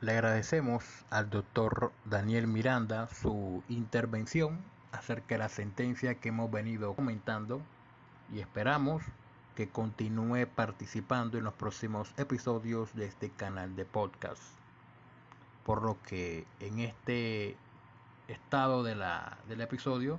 Le 0.00 0.12
agradecemos 0.12 0.84
al 1.08 1.30
doctor 1.30 1.92
Daniel 2.04 2.46
Miranda 2.46 3.08
su 3.08 3.62
intervención 3.70 4.73
acerca 5.04 5.34
de 5.34 5.38
la 5.38 5.50
sentencia 5.50 6.14
que 6.14 6.30
hemos 6.30 6.50
venido 6.50 6.94
comentando 6.94 7.60
y 8.32 8.40
esperamos 8.40 9.02
que 9.54 9.68
continúe 9.68 10.46
participando 10.46 11.36
en 11.36 11.44
los 11.44 11.52
próximos 11.52 12.14
episodios 12.16 12.94
de 12.94 13.04
este 13.04 13.28
canal 13.28 13.76
de 13.76 13.84
podcast. 13.84 14.42
Por 15.66 15.82
lo 15.82 16.00
que 16.02 16.46
en 16.58 16.80
este 16.80 17.54
estado 18.28 18.82
de 18.82 18.94
la, 18.94 19.36
del 19.46 19.60
episodio 19.60 20.18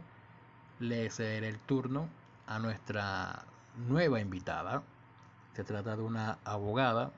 le 0.80 1.10
cederé 1.10 1.48
el 1.48 1.58
turno 1.58 2.08
a 2.46 2.60
nuestra 2.60 3.44
nueva 3.88 4.20
invitada. 4.20 4.84
Se 5.54 5.64
trata 5.64 5.96
de 5.96 6.04
una 6.04 6.38
abogada 6.46 7.12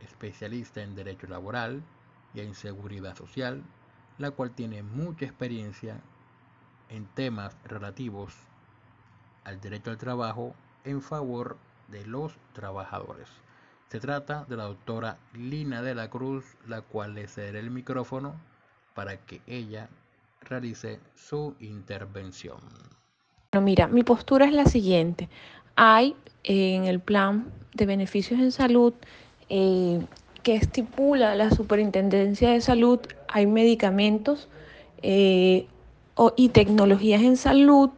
especialista 0.00 0.82
en 0.82 0.94
derecho 0.94 1.26
laboral 1.26 1.82
y 2.34 2.40
en 2.40 2.54
seguridad 2.54 3.16
social, 3.16 3.62
la 4.18 4.30
cual 4.30 4.50
tiene 4.50 4.82
mucha 4.82 5.24
experiencia 5.24 6.02
en 6.94 7.06
temas 7.06 7.56
relativos 7.64 8.32
al 9.44 9.60
derecho 9.60 9.90
al 9.90 9.98
trabajo 9.98 10.54
en 10.84 11.02
favor 11.02 11.56
de 11.88 12.06
los 12.06 12.32
trabajadores. 12.52 13.28
Se 13.88 14.00
trata 14.00 14.44
de 14.48 14.56
la 14.56 14.64
doctora 14.64 15.18
Lina 15.34 15.82
de 15.82 15.94
la 15.94 16.08
Cruz, 16.08 16.44
la 16.66 16.82
cual 16.82 17.14
le 17.14 17.26
cederé 17.26 17.58
el 17.58 17.70
micrófono 17.70 18.34
para 18.94 19.16
que 19.16 19.40
ella 19.46 19.88
realice 20.40 21.00
su 21.14 21.54
intervención. 21.60 22.58
Bueno, 23.52 23.64
mira, 23.64 23.88
mi 23.88 24.02
postura 24.02 24.46
es 24.46 24.52
la 24.52 24.66
siguiente. 24.66 25.28
Hay 25.76 26.16
en 26.44 26.84
el 26.84 27.00
plan 27.00 27.52
de 27.74 27.86
beneficios 27.86 28.40
en 28.40 28.52
salud 28.52 28.94
eh, 29.48 30.00
que 30.42 30.54
estipula 30.54 31.34
la 31.34 31.50
Superintendencia 31.50 32.50
de 32.50 32.60
Salud, 32.60 33.00
hay 33.28 33.46
medicamentos 33.46 34.48
eh, 35.02 35.66
y 36.36 36.50
tecnologías 36.50 37.22
en 37.22 37.36
salud 37.36 37.90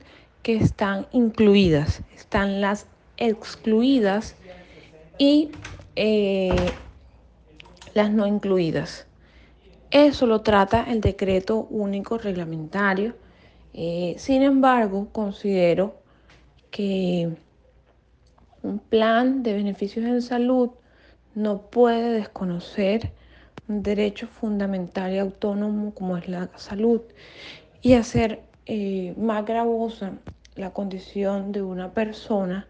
que 0.42 0.56
están 0.56 1.06
incluidas, 1.12 2.02
están 2.14 2.60
las 2.60 2.86
excluidas 3.16 4.36
y 5.18 5.50
eh, 5.96 6.78
las 7.94 8.10
no 8.10 8.26
incluidas. 8.26 9.06
Eso 9.90 10.26
lo 10.26 10.42
trata 10.42 10.84
el 10.84 11.00
decreto 11.00 11.66
único 11.70 12.18
reglamentario. 12.18 13.16
Eh, 13.72 14.14
sin 14.18 14.42
embargo, 14.42 15.08
considero 15.12 16.02
que 16.70 17.36
un 18.62 18.78
plan 18.78 19.42
de 19.42 19.54
beneficios 19.54 20.04
en 20.04 20.22
salud 20.22 20.70
no 21.34 21.70
puede 21.70 22.10
desconocer 22.12 23.12
un 23.68 23.82
derecho 23.82 24.26
fundamental 24.26 25.12
y 25.12 25.18
autónomo 25.18 25.94
como 25.94 26.16
es 26.16 26.28
la 26.28 26.50
salud 26.56 27.02
y 27.86 27.94
hacer 27.94 28.42
eh, 28.66 29.14
más 29.16 29.46
gravosa 29.46 30.14
la 30.56 30.70
condición 30.70 31.52
de 31.52 31.62
una 31.62 31.92
persona 31.92 32.66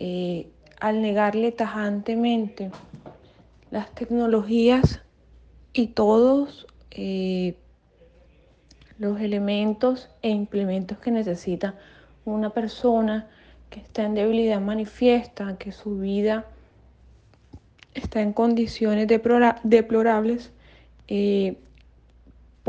eh, 0.00 0.48
al 0.80 1.02
negarle 1.02 1.52
tajantemente 1.52 2.72
las 3.70 3.94
tecnologías 3.94 5.02
y 5.72 5.86
todos 5.86 6.66
eh, 6.90 7.54
los 8.98 9.20
elementos 9.20 10.10
e 10.20 10.30
implementos 10.30 10.98
que 10.98 11.12
necesita 11.12 11.76
una 12.24 12.50
persona 12.50 13.28
que 13.70 13.78
está 13.78 14.02
en 14.02 14.14
debilidad 14.14 14.60
manifiesta, 14.60 15.58
que 15.58 15.70
su 15.70 16.00
vida 16.00 16.44
está 17.94 18.20
en 18.20 18.32
condiciones 18.32 19.06
deplorables 19.62 20.50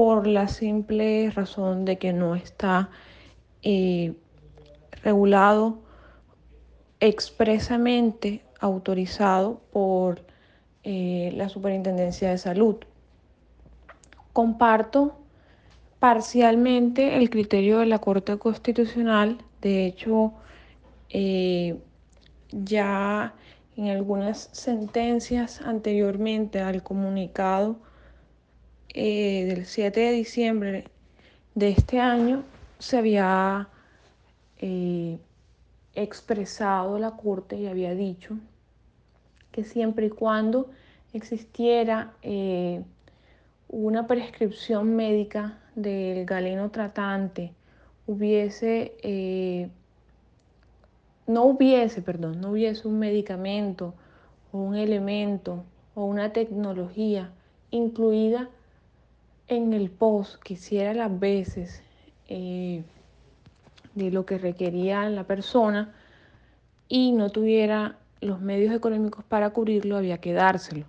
por 0.02 0.26
la 0.26 0.48
simple 0.48 1.30
razón 1.30 1.86
de 1.86 2.00
que 2.00 2.12
no 2.12 2.34
está 2.34 2.90
eh, 3.62 4.16
regulado 5.04 5.78
expresamente 7.00 8.42
autorizado 8.60 9.62
por 9.72 10.26
eh, 10.84 11.32
la 11.36 11.50
Superintendencia 11.50 12.32
de 12.32 12.40
Salud. 12.40 12.78
Comparto 14.34 15.20
parcialmente 16.00 17.18
el 17.18 17.30
criterio 17.30 17.78
de 17.78 17.86
la 17.86 18.00
Corte 18.00 18.40
Constitucional, 18.40 19.38
de 19.62 19.86
hecho, 19.86 20.34
ya 22.52 23.36
en 23.78 23.90
algunas 23.90 24.50
sentencias 24.52 25.62
anteriormente 25.62 26.60
al 26.60 26.82
comunicado 26.82 27.91
eh, 28.94 29.46
del 29.46 29.66
7 29.66 30.00
de 30.00 30.12
diciembre 30.12 30.84
de 31.56 31.70
este 31.70 32.00
año 32.00 32.44
se 32.80 32.98
había 32.98 33.70
eh, 34.58 35.18
expresado 35.96 37.00
la 37.00 37.12
Corte 37.12 37.56
y 37.56 37.68
había 37.68 37.96
dicho 37.96 38.38
que 39.52 39.64
siempre 39.64 40.08
y 40.08 40.10
cuando 40.10 40.70
existiera 41.14 42.14
eh, 42.22 42.84
una 43.68 44.08
prescripción 44.08 44.96
médica 44.96 45.60
del 45.76 46.26
galeno 46.26 46.70
tratante, 46.72 47.54
hubiese 48.08 49.72
no 51.28 51.46
hubiese, 51.46 52.02
perdón, 52.02 52.42
no 52.42 52.52
hubiese 52.52 52.88
un 52.88 53.00
medicamento 53.00 53.94
o 54.52 54.60
un 54.60 54.76
elemento 54.76 55.64
o 55.96 56.06
una 56.06 56.34
tecnología 56.34 57.32
incluida 57.70 58.50
en 59.52 59.74
el 59.74 59.90
post 59.90 60.42
que 60.42 60.54
hiciera 60.54 60.94
las 60.94 61.20
veces 61.20 61.84
eh, 62.30 62.84
de 63.96 64.10
lo 64.10 64.26
que 64.26 64.38
requería 64.38 65.10
la 65.10 65.26
persona 65.26 65.94
y 66.88 67.12
no 67.12 67.30
tuviera 67.30 67.98
los 68.22 68.40
medios 68.40 68.74
económicos 68.74 69.26
para 69.26 69.50
cubrirlo, 69.50 69.98
había 69.98 70.20
que 70.20 70.32
dárselo. 70.32 70.86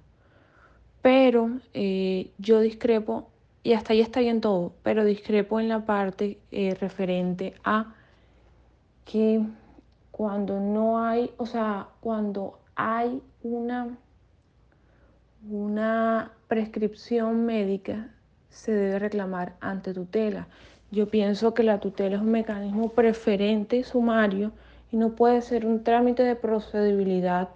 Pero 1.01 1.51
eh, 1.75 2.31
yo 2.38 2.61
discrepo, 2.61 3.29
y 3.64 3.72
hasta 3.72 3.94
ahí 3.94 4.01
está 4.01 4.20
bien 4.20 4.40
todo, 4.40 4.72
pero 4.85 5.05
discrepo 5.05 5.59
en 5.59 5.68
la 5.68 5.85
parte 5.85 6.38
eh, 6.53 6.77
referente 6.81 7.55
a 7.64 7.94
que 9.05 9.44
cuando 10.12 10.61
no 10.61 11.05
hay, 11.05 11.33
o 11.37 11.46
sea, 11.46 11.88
cuando 12.01 12.61
hay 12.77 13.20
una, 13.42 13.98
una 15.51 16.31
prescripción 16.46 17.44
médica, 17.44 18.09
se 18.52 18.72
debe 18.72 18.98
reclamar 18.98 19.54
ante 19.60 19.92
tutela. 19.92 20.46
Yo 20.90 21.08
pienso 21.08 21.54
que 21.54 21.62
la 21.62 21.80
tutela 21.80 22.16
es 22.16 22.22
un 22.22 22.30
mecanismo 22.30 22.90
preferente 22.90 23.76
y 23.78 23.82
sumario 23.82 24.52
y 24.92 24.98
no 24.98 25.16
puede 25.16 25.40
ser 25.40 25.66
un 25.66 25.82
trámite 25.82 26.22
de 26.22 26.36
procedibilidad 26.36 27.48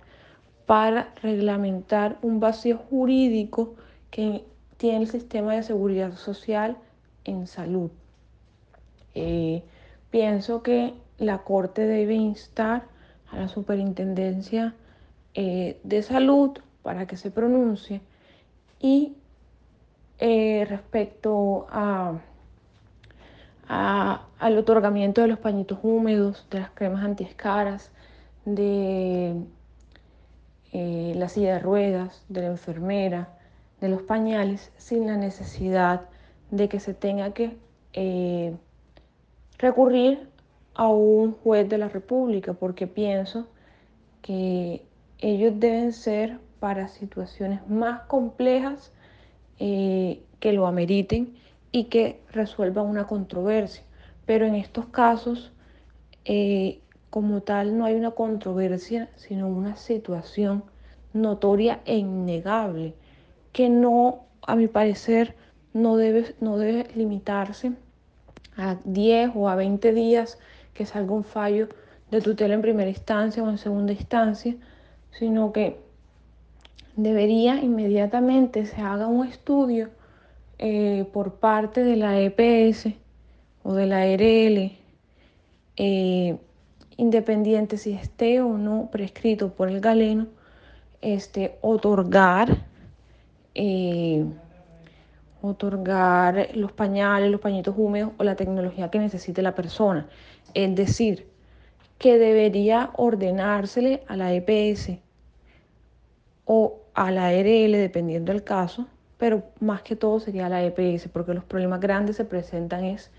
para 0.65 1.13
reglamentar 1.23 2.19
un 2.23 2.41
vacío 2.41 2.79
jurídico 2.79 3.75
que 4.11 4.45
tiene 4.79 5.03
el 5.03 5.09
sistema 5.09 5.55
de 5.55 5.63
seguridad 5.63 6.15
social 6.17 6.77
en 7.25 7.47
salud. 7.47 7.91
Eh, 9.15 9.63
pienso 10.11 10.63
que 10.63 10.95
la 11.19 11.39
Corte 11.39 11.87
debe 11.87 12.15
instar 12.15 12.85
a 13.31 13.39
la 13.39 13.49
Superintendencia 13.49 14.75
eh, 15.35 15.79
de 15.85 16.03
Salud 16.03 16.59
para 16.83 17.07
que 17.07 17.17
se 17.17 17.31
pronuncie 17.31 18.01
y 18.81 19.15
eh, 20.19 20.67
respecto 20.69 21.67
al 21.69 22.21
otorgamiento 24.59 25.21
de 25.21 25.29
los 25.29 25.39
pañitos 25.39 25.79
húmedos, 25.83 26.47
de 26.51 26.61
las 26.61 26.71
cremas 26.71 27.05
antiescaras, 27.05 27.91
de 28.45 29.35
eh, 30.73 31.13
la 31.17 31.29
silla 31.29 31.55
de 31.55 31.59
ruedas, 31.61 32.25
de 32.29 32.43
la 32.43 32.49
enfermera, 32.49 33.29
de 33.81 33.89
los 33.89 34.03
pañales, 34.03 34.73
sin 34.77 35.07
la 35.07 35.17
necesidad 35.17 36.03
de 36.51 36.69
que 36.69 36.81
se 36.81 36.95
tenga 36.95 37.33
que 37.33 37.57
recurrir 39.59 40.29
a 40.75 40.89
un 40.89 41.33
juez 41.33 41.69
de 41.69 41.79
la 41.79 41.89
República, 41.89 42.53
porque 42.53 42.87
pienso 42.87 43.47
que 44.23 44.85
ellos 45.19 45.55
deben 45.57 45.93
ser 45.93 46.39
para 46.61 46.89
situaciones 46.89 47.67
más 47.69 48.03
complejas 48.03 48.93
eh, 49.59 50.23
que 50.41 50.53
lo 50.53 50.67
ameriten 50.67 51.35
y 51.73 51.85
que 51.85 52.21
resuelvan 52.33 52.87
una 52.87 53.07
controversia. 53.07 53.83
Pero 54.25 54.47
en 54.47 54.55
estos 54.55 54.87
casos, 54.87 55.53
eh, 56.25 56.81
como 57.11 57.43
tal, 57.43 57.79
no 57.79 57.85
hay 57.85 57.95
una 57.95 58.11
controversia, 58.11 59.11
sino 59.17 59.49
una 59.49 59.77
situación 59.77 60.65
notoria 61.13 61.81
e 61.85 61.97
innegable, 61.97 62.95
que 63.53 63.69
no, 63.69 64.27
a 64.43 64.57
mi 64.57 64.69
parecer, 64.69 65.35
no 65.73 65.97
debe, 65.97 66.35
no 66.41 66.59
debe 66.59 66.89
limitarse 66.95 67.73
a 68.57 68.77
10 68.85 69.33
o 69.35 69.49
a 69.49 69.57
20 69.57 69.93
días 69.93 70.39
que 70.75 70.87
salga 70.87 71.13
un 71.13 71.25
fallo 71.25 71.69
de 72.11 72.21
tutela 72.21 72.55
en 72.55 72.63
primera 72.63 72.91
instancia 72.91 73.43
o 73.43 73.51
en 73.51 73.59
segunda 73.59 73.93
instancia, 73.93 74.57
sino 75.11 75.53
que 75.53 75.81
debería 76.97 77.63
inmediatamente 77.63 78.65
se 78.65 78.81
haga 78.81 79.07
un 79.07 79.27
estudio 79.27 79.91
eh, 80.59 81.07
por 81.13 81.35
parte 81.35 81.85
de 81.85 81.97
la 81.97 82.19
EPS 82.19 82.89
o 83.63 83.75
de 83.75 83.87
la 83.87 84.07
RL, 84.07 84.73
eh, 85.77 86.39
independiente 86.97 87.77
si 87.77 87.93
esté 87.93 88.41
o 88.41 88.57
no 88.57 88.89
prescrito 88.91 89.53
por 89.53 89.69
el 89.69 89.81
galeno, 89.81 90.27
este, 91.03 91.59
otorgar, 91.61 92.65
eh, 93.55 94.25
otorgar 95.43 96.49
los 96.55 96.73
pañales, 96.73 97.31
los 97.31 97.41
pañitos 97.41 97.75
húmedos 97.77 98.13
o 98.17 98.25
la 98.25 98.37
tecnología 98.37 98.91
que 98.91 98.99
necesite 98.99 99.43
la 99.43 99.55
persona. 99.55 100.09
Es 100.55 100.75
decir, 100.75 101.29
que 101.99 102.19
debería 102.19 102.91
ordenársele 102.95 104.03
a 104.09 104.17
la 104.17 104.33
EPS 104.33 105.06
o 106.47 106.81
a 106.95 107.11
la 107.11 107.33
RL, 107.33 107.73
dependiendo 107.73 108.33
del 108.33 108.43
caso, 108.43 108.87
pero 109.19 109.43
más 109.61 109.83
que 109.83 109.97
todo 109.97 110.19
sería 110.21 110.49
la 110.49 110.65
EPS, 110.65 111.09
porque 111.09 111.35
los 111.35 111.45
problemas 111.45 111.81
grandes 111.81 112.17
se 112.17 112.25
presentan 112.25 112.85
es 112.85 113.11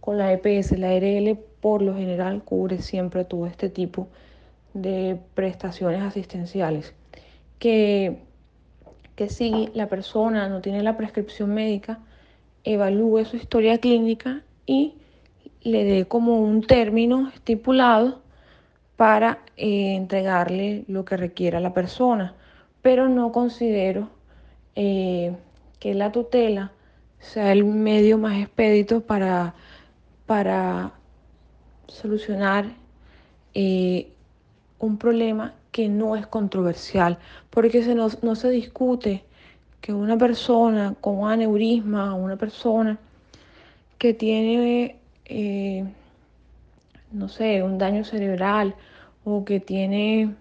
con 0.00 0.18
la 0.18 0.32
EPS. 0.32 0.78
La 0.78 0.98
RL 0.98 1.36
por 1.60 1.82
lo 1.82 1.94
general 1.94 2.42
cubre 2.42 2.80
siempre 2.82 3.24
todo 3.24 3.46
este 3.46 3.68
tipo 3.68 4.08
de 4.74 5.18
prestaciones 5.34 6.02
asistenciales. 6.02 6.94
Que, 7.58 8.18
que 9.14 9.28
si 9.28 9.68
la 9.74 9.88
persona 9.88 10.48
no 10.48 10.60
tiene 10.60 10.82
la 10.82 10.96
prescripción 10.96 11.52
médica, 11.52 12.00
evalúe 12.64 13.24
su 13.24 13.36
historia 13.36 13.78
clínica 13.78 14.42
y 14.66 14.94
le 15.62 15.84
dé 15.84 16.04
como 16.06 16.40
un 16.40 16.62
término 16.62 17.28
estipulado 17.28 18.22
para 18.96 19.38
eh, 19.56 19.94
entregarle 19.94 20.84
lo 20.88 21.04
que 21.04 21.16
requiera 21.16 21.60
la 21.60 21.74
persona. 21.74 22.34
Pero 22.82 23.08
no 23.08 23.32
considero 23.32 24.08
eh, 24.74 25.34
que 25.78 25.94
la 25.94 26.12
tutela 26.12 26.72
sea 27.18 27.52
el 27.52 27.64
medio 27.64 28.18
más 28.18 28.38
expedito 28.40 29.02
para, 29.02 29.54
para 30.26 30.92
solucionar 31.86 32.66
eh, 33.54 34.08
un 34.78 34.96
problema 34.96 35.54
que 35.72 35.88
no 35.88 36.16
es 36.16 36.26
controversial, 36.26 37.18
porque 37.50 37.82
se 37.82 37.94
no 37.94 38.34
se 38.34 38.50
discute 38.50 39.24
que 39.80 39.92
una 39.92 40.16
persona 40.16 40.94
con 41.00 41.18
un 41.18 41.30
aneurisma, 41.30 42.14
una 42.14 42.36
persona 42.36 42.98
que 43.98 44.14
tiene, 44.14 44.96
eh, 45.26 45.84
no 47.12 47.28
sé, 47.28 47.62
un 47.62 47.78
daño 47.78 48.04
cerebral 48.04 48.74
o 49.24 49.44
que 49.44 49.60
tiene 49.60 50.34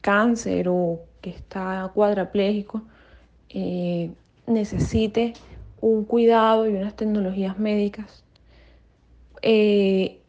cáncer 0.00 0.68
o 0.68 1.00
que 1.20 1.30
está 1.30 1.90
cuadraplégico 1.94 2.82
eh, 3.50 4.10
necesite 4.46 5.34
un 5.80 6.04
cuidado 6.04 6.68
y 6.68 6.74
unas 6.74 6.94
tecnologías 6.94 7.58
médicas 7.58 8.24
eh, 9.42 10.20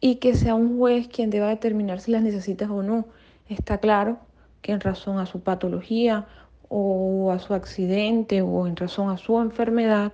y 0.00 0.16
que 0.16 0.34
sea 0.34 0.54
un 0.54 0.78
juez 0.78 1.08
quien 1.08 1.30
deba 1.30 1.48
determinar 1.48 2.00
si 2.00 2.10
las 2.10 2.22
necesitas 2.22 2.68
o 2.70 2.82
no. 2.82 3.06
Está 3.48 3.78
claro 3.78 4.18
que 4.60 4.72
en 4.72 4.80
razón 4.80 5.18
a 5.18 5.26
su 5.26 5.40
patología 5.40 6.26
o 6.68 7.32
a 7.32 7.38
su 7.38 7.54
accidente 7.54 8.42
o 8.42 8.66
en 8.66 8.76
razón 8.76 9.10
a 9.10 9.16
su 9.16 9.40
enfermedad 9.40 10.12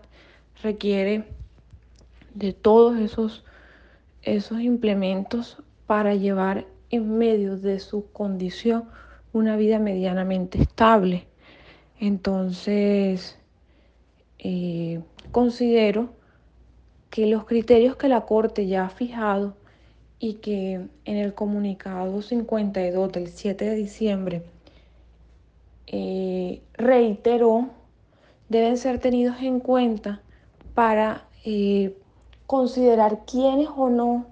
requiere 0.62 1.24
de 2.34 2.52
todos 2.52 2.98
esos, 2.98 3.44
esos 4.22 4.60
implementos 4.60 5.62
para 5.86 6.14
llevar 6.14 6.66
en 6.90 7.18
medio 7.18 7.56
de 7.56 7.78
su 7.80 8.10
condición 8.12 8.84
una 9.32 9.56
vida 9.56 9.78
medianamente 9.78 10.60
estable. 10.60 11.26
Entonces, 11.98 13.38
eh, 14.38 15.00
considero 15.32 16.10
que 17.10 17.26
los 17.26 17.44
criterios 17.44 17.96
que 17.96 18.08
la 18.08 18.22
Corte 18.22 18.66
ya 18.66 18.86
ha 18.86 18.90
fijado 18.90 19.56
y 20.18 20.34
que 20.34 20.88
en 21.04 21.16
el 21.16 21.34
comunicado 21.34 22.22
52 22.22 23.12
del 23.12 23.28
7 23.28 23.64
de 23.64 23.74
diciembre 23.74 24.42
eh, 25.86 26.60
reiteró 26.74 27.70
deben 28.48 28.76
ser 28.76 28.98
tenidos 28.98 29.36
en 29.40 29.60
cuenta 29.60 30.20
para 30.74 31.28
eh, 31.44 31.96
considerar 32.46 33.24
quiénes 33.24 33.68
o 33.76 33.88
no 33.88 34.26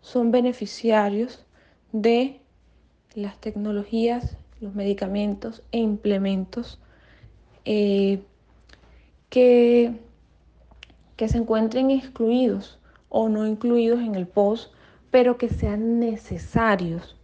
son 0.00 0.30
beneficiarios 0.30 1.44
de 1.92 2.40
las 3.14 3.38
tecnologías, 3.40 4.36
los 4.60 4.74
medicamentos 4.74 5.62
e 5.72 5.78
implementos 5.78 6.78
eh, 7.64 8.22
que, 9.30 9.92
que 11.16 11.28
se 11.28 11.38
encuentren 11.38 11.90
excluidos 11.90 12.78
o 13.08 13.28
no 13.28 13.46
incluidos 13.46 14.00
en 14.00 14.14
el 14.14 14.26
POS, 14.26 14.70
pero 15.10 15.38
que 15.38 15.48
sean 15.48 15.98
necesarios 15.98 17.16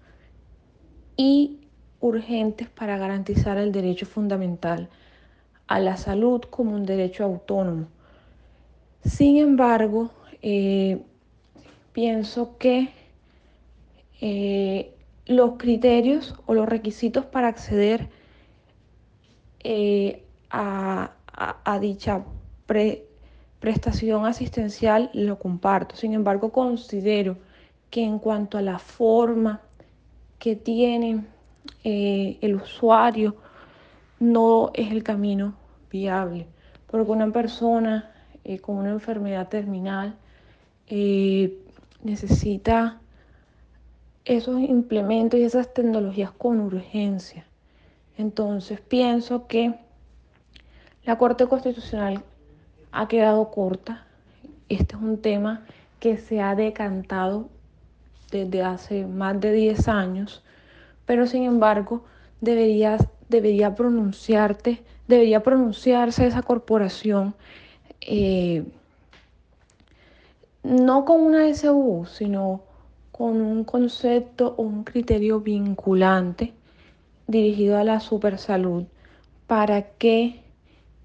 y 1.17 1.61
urgentes 2.01 2.69
para 2.69 2.99
garantizar 2.99 3.59
el 3.59 3.73
derecho 3.73 4.07
fundamental 4.07 4.89
a 5.67 5.81
la 5.81 5.97
salud 5.97 6.43
como 6.43 6.75
un 6.75 6.85
derecho 6.85 7.25
autónomo. 7.25 7.87
Sin 9.05 9.39
embargo, 9.39 10.11
eh, 10.43 11.03
pienso 11.93 12.57
que 12.59 12.91
eh, 14.21 14.95
los 15.27 15.53
criterios 15.59 16.35
o 16.47 16.55
los 16.55 16.69
requisitos 16.69 17.25
para 17.27 17.49
acceder 17.49 18.09
eh, 19.61 20.23
a, 20.51 21.11
dicha 21.81 22.25
prestación 23.61 24.27
asistencial 24.27 25.11
lo 25.13 25.39
comparto. 25.39 25.97
Sin 25.97 26.13
embargo, 26.13 26.53
considero 26.53 27.37
que 27.91 28.05
en 28.05 28.19
cuanto 28.19 28.59
a 28.59 28.63
la 28.63 28.79
forma 28.79 29.63
que 30.39 30.55
tiene 30.55 31.25
eh, 31.83 32.39
el 32.41 32.55
usuario, 32.57 33.37
no 34.21 34.71
es 34.75 34.93
el 34.93 35.03
camino 35.03 35.55
viable. 35.91 36.47
Porque 36.87 37.11
una 37.11 37.31
persona 37.31 38.13
con 38.61 38.77
una 38.77 38.91
enfermedad 38.91 39.49
terminal 39.49 40.17
necesita 42.03 43.01
esos 44.25 44.61
implementos 44.61 45.39
y 45.39 45.45
esas 45.45 45.73
tecnologías 45.73 46.31
con 46.31 46.61
urgencia. 46.61 47.47
Entonces 48.17 48.81
pienso 48.81 49.47
que 49.47 49.75
la 51.05 51.19
Corte 51.19 51.47
Constitucional 51.47 52.23
ha 52.93 53.09
quedado 53.09 53.51
corta. 53.51 54.07
Este 54.69 54.97
es 54.97 55.03
un 55.03 55.19
tema 55.19 55.67
que 56.01 56.17
se 56.17 56.41
ha 56.41 56.55
decantado 56.55 57.49
desde 58.31 58.63
hace 58.63 59.07
más 59.07 59.41
de 59.41 59.53
10 59.53 59.89
años, 59.89 60.43
pero 61.07 61.27
sin 61.27 61.45
embargo 61.45 62.05
debería, 62.41 62.97
debería 63.29 63.75
pronunciarte, 63.75 64.83
debería 65.07 65.43
pronunciarse 65.43 66.27
esa 66.27 66.43
corporación 66.43 67.35
eh, 68.01 68.65
no 70.63 71.05
con 71.05 71.21
una 71.21 71.47
SU, 71.55 72.07
sino 72.07 72.63
con 73.17 73.41
un 73.41 73.63
concepto 73.63 74.57
o 74.57 74.63
un 74.63 74.83
criterio 74.83 75.39
vinculante 75.39 76.53
dirigido 77.29 77.79
a 77.79 77.85
la 77.85 78.01
supersalud 78.01 78.87
para 79.47 79.83
que 79.83 80.43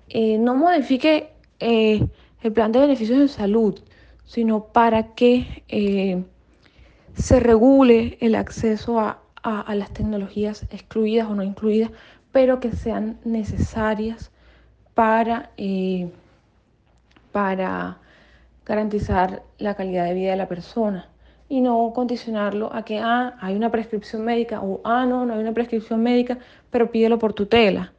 eh, 0.07 0.39
no 0.39 0.55
modifique 0.55 1.29
eh, 1.59 2.03
el 2.41 2.51
plan 2.51 2.71
de 2.71 2.79
beneficios 2.79 3.19
de 3.19 3.27
salud, 3.27 3.79
sino 4.25 4.63
para 4.63 5.13
que 5.13 5.63
eh, 5.67 6.23
se 7.13 7.39
regule 7.39 8.17
el 8.21 8.33
acceso 8.33 8.99
a, 8.99 9.21
las 9.43 9.93
tecnologías 9.93 10.63
excluidas 10.71 11.29
o 11.29 11.35
no 11.35 11.43
incluidas, 11.43 11.91
pero 12.31 12.59
que 12.59 12.71
sean 12.71 13.19
necesarias 13.23 14.31
para, 14.95 15.51
para 17.31 17.99
garantizar 18.65 19.43
la 19.59 19.75
calidad 19.75 20.05
de 20.05 20.15
vida 20.15 20.31
de 20.31 20.37
la 20.37 20.47
persona. 20.47 21.08
Y 21.49 21.61
no 21.61 21.91
condicionarlo 21.93 22.71
a 22.73 22.85
que, 22.85 22.99
ah, 22.99 23.35
hay 23.41 23.55
una 23.55 23.71
prescripción 23.71 24.23
médica 24.23 24.61
o, 24.61 24.79
ah, 24.83 25.05
no, 25.05 25.25
no 25.25 25.33
hay 25.33 25.39
una 25.39 25.53
prescripción 25.53 26.01
médica, 26.01 26.37
pero 26.69 26.91
pídelo 26.91 27.17
por 27.17 27.33
tutela. 27.33 27.91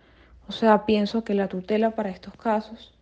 O 0.48 0.52
sea, 0.52 0.86
pienso 0.86 1.24
que 1.24 1.34
la 1.34 1.48
tutela 1.48 1.90
para 1.90 2.10
estos 2.10 2.34
casos 2.36 2.94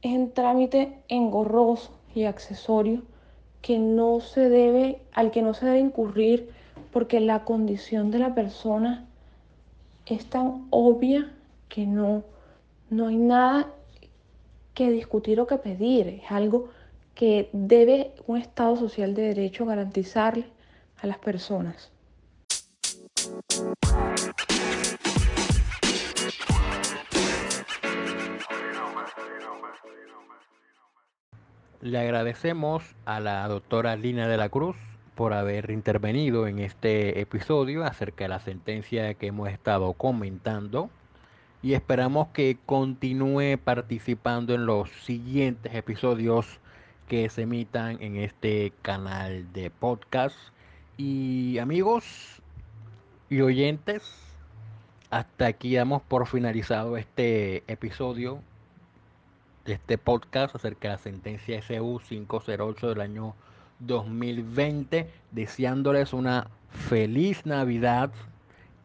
es 0.00 0.12
un 0.12 0.32
trámite 0.32 0.98
engorroso 1.08 1.92
y 2.14 2.24
accesorio 2.24 3.02
que 3.60 3.78
no 3.78 4.20
se 4.20 4.48
debe, 4.48 5.02
al 5.12 5.30
que 5.30 5.42
no 5.42 5.54
se 5.54 5.66
debe 5.66 5.80
incurrir 5.80 6.50
porque 6.92 7.20
la 7.20 7.44
condición 7.44 8.10
de 8.10 8.18
la 8.18 8.34
persona 8.34 9.06
es 10.06 10.26
tan 10.26 10.66
obvia 10.70 11.32
que 11.68 11.86
no, 11.86 12.24
no 12.90 13.08
hay 13.08 13.16
nada 13.16 13.68
que 14.74 14.90
discutir 14.90 15.40
o 15.40 15.46
que 15.46 15.56
pedir. 15.56 16.08
Es 16.08 16.30
algo 16.30 16.68
que 17.14 17.50
debe 17.52 18.12
un 18.26 18.38
Estado 18.38 18.76
social 18.76 19.14
de 19.14 19.22
derecho 19.22 19.66
garantizarle 19.66 20.46
a 21.00 21.06
las 21.06 21.18
personas. 21.18 21.90
Le 31.80 31.98
agradecemos 31.98 32.84
a 33.04 33.18
la 33.18 33.46
doctora 33.48 33.96
Lina 33.96 34.28
de 34.28 34.36
la 34.36 34.48
Cruz 34.48 34.76
por 35.16 35.32
haber 35.32 35.70
intervenido 35.70 36.46
en 36.46 36.60
este 36.60 37.20
episodio 37.20 37.84
acerca 37.84 38.24
de 38.24 38.28
la 38.28 38.40
sentencia 38.40 39.14
que 39.14 39.26
hemos 39.26 39.48
estado 39.48 39.92
comentando 39.92 40.90
y 41.60 41.74
esperamos 41.74 42.28
que 42.28 42.56
continúe 42.66 43.58
participando 43.62 44.54
en 44.54 44.64
los 44.64 44.90
siguientes 45.04 45.74
episodios 45.74 46.60
que 47.08 47.28
se 47.28 47.42
emitan 47.42 48.00
en 48.00 48.16
este 48.16 48.72
canal 48.82 49.52
de 49.52 49.70
podcast. 49.70 50.36
Y 50.96 51.58
amigos 51.58 52.42
y 53.28 53.40
oyentes, 53.40 54.02
hasta 55.10 55.46
aquí 55.46 55.74
damos 55.74 56.02
por 56.02 56.26
finalizado 56.26 56.96
este 56.96 57.64
episodio 57.66 58.40
de 59.64 59.74
este 59.74 59.98
podcast 59.98 60.54
acerca 60.54 60.88
de 60.88 60.94
la 60.94 60.98
sentencia 60.98 61.62
SU 61.62 62.00
508 62.08 62.88
del 62.88 63.00
año 63.00 63.34
2020, 63.80 65.10
deseándoles 65.30 66.12
una 66.12 66.48
feliz 66.70 67.46
Navidad, 67.46 68.10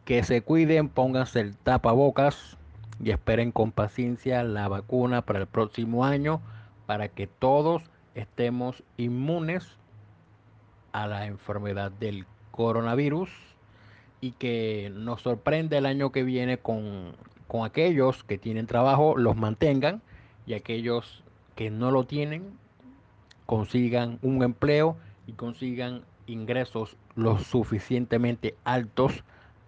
que 0.04 0.22
se 0.22 0.42
cuiden, 0.42 0.88
pónganse 0.88 1.40
el 1.40 1.56
tapabocas 1.56 2.56
y 3.02 3.10
esperen 3.10 3.52
con 3.52 3.72
paciencia 3.72 4.42
la 4.42 4.68
vacuna 4.68 5.22
para 5.22 5.40
el 5.40 5.46
próximo 5.46 6.04
año 6.04 6.40
para 6.86 7.08
que 7.08 7.26
todos 7.26 7.82
estemos 8.18 8.82
inmunes 8.96 9.76
a 10.92 11.06
la 11.06 11.26
enfermedad 11.26 11.90
del 11.92 12.26
coronavirus 12.50 13.30
y 14.20 14.32
que 14.32 14.90
nos 14.92 15.22
sorprende 15.22 15.78
el 15.78 15.86
año 15.86 16.10
que 16.10 16.24
viene 16.24 16.58
con, 16.58 17.14
con 17.46 17.64
aquellos 17.64 18.24
que 18.24 18.36
tienen 18.36 18.66
trabajo, 18.66 19.16
los 19.16 19.36
mantengan 19.36 20.02
y 20.46 20.54
aquellos 20.54 21.22
que 21.54 21.70
no 21.70 21.90
lo 21.90 22.04
tienen 22.04 22.58
consigan 23.46 24.18
un 24.22 24.42
empleo 24.42 24.96
y 25.26 25.32
consigan 25.32 26.02
ingresos 26.26 26.96
lo 27.14 27.38
suficientemente 27.38 28.56
altos 28.64 29.24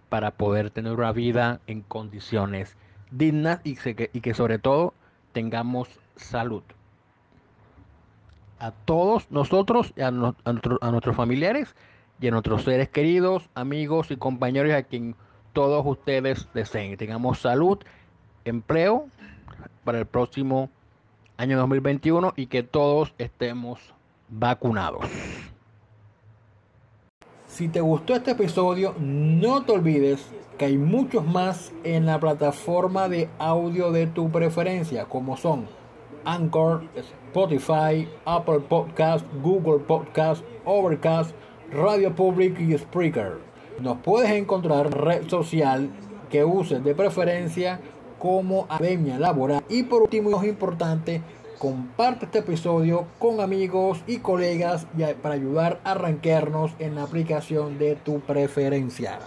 para 0.09 0.31
poder 0.31 0.71
tener 0.71 0.93
una 0.93 1.13
vida 1.13 1.61
en 1.67 1.81
condiciones 1.81 2.75
dignas 3.11 3.61
y, 3.63 3.77
y 4.13 4.21
que 4.21 4.33
sobre 4.33 4.59
todo 4.59 4.93
tengamos 5.31 5.87
salud. 6.15 6.63
A 8.61 8.69
todos 8.69 9.25
nosotros, 9.31 9.91
a, 9.99 10.07
a 10.07 10.91
nuestros 10.91 11.15
familiares 11.15 11.75
y 12.19 12.27
a 12.27 12.31
nuestros 12.31 12.63
seres 12.63 12.89
queridos, 12.89 13.49
amigos 13.55 14.11
y 14.11 14.17
compañeros 14.17 14.71
a 14.73 14.83
quien 14.83 15.15
todos 15.51 15.83
ustedes 15.83 16.47
deseen. 16.53 16.95
Tengamos 16.95 17.39
salud, 17.39 17.79
empleo 18.45 19.07
para 19.83 19.97
el 19.97 20.05
próximo 20.05 20.69
año 21.37 21.57
2021 21.57 22.33
y 22.35 22.45
que 22.45 22.61
todos 22.61 23.15
estemos 23.17 23.79
vacunados. 24.29 25.05
Si 27.47 27.67
te 27.67 27.81
gustó 27.81 28.13
este 28.13 28.31
episodio, 28.31 28.93
no 28.99 29.63
te 29.63 29.71
olvides 29.71 30.31
que 30.59 30.65
hay 30.65 30.77
muchos 30.77 31.25
más 31.25 31.73
en 31.83 32.05
la 32.05 32.19
plataforma 32.19 33.09
de 33.09 33.27
audio 33.39 33.91
de 33.91 34.05
tu 34.05 34.29
preferencia, 34.29 35.05
como 35.05 35.35
son 35.35 35.65
Anchor, 36.25 36.83
Spotify, 36.95 38.07
Apple 38.25 38.59
Podcast, 38.61 39.25
Google 39.41 39.79
Podcast, 39.79 40.43
Overcast, 40.65 41.31
Radio 41.71 42.13
Public 42.15 42.59
y 42.59 42.77
Spreaker. 42.77 43.39
Nos 43.79 43.97
puedes 43.99 44.29
encontrar 44.31 44.87
en 44.87 44.91
red 44.91 45.27
social 45.27 45.89
que 46.29 46.43
uses 46.43 46.83
de 46.83 46.95
preferencia 46.95 47.79
como 48.19 48.65
Academia 48.69 49.17
Laboral. 49.17 49.63
Y 49.69 49.83
por 49.83 50.03
último, 50.03 50.29
y 50.29 50.33
más 50.33 50.45
importante, 50.45 51.21
comparte 51.57 52.25
este 52.25 52.39
episodio 52.39 53.05
con 53.19 53.39
amigos 53.39 54.01
y 54.07 54.17
colegas 54.17 54.87
para 55.21 55.35
ayudar 55.35 55.79
a 55.83 55.91
arranquearnos 55.91 56.71
en 56.79 56.95
la 56.95 57.03
aplicación 57.03 57.77
de 57.77 57.95
tu 57.95 58.19
preferencia. 58.19 59.19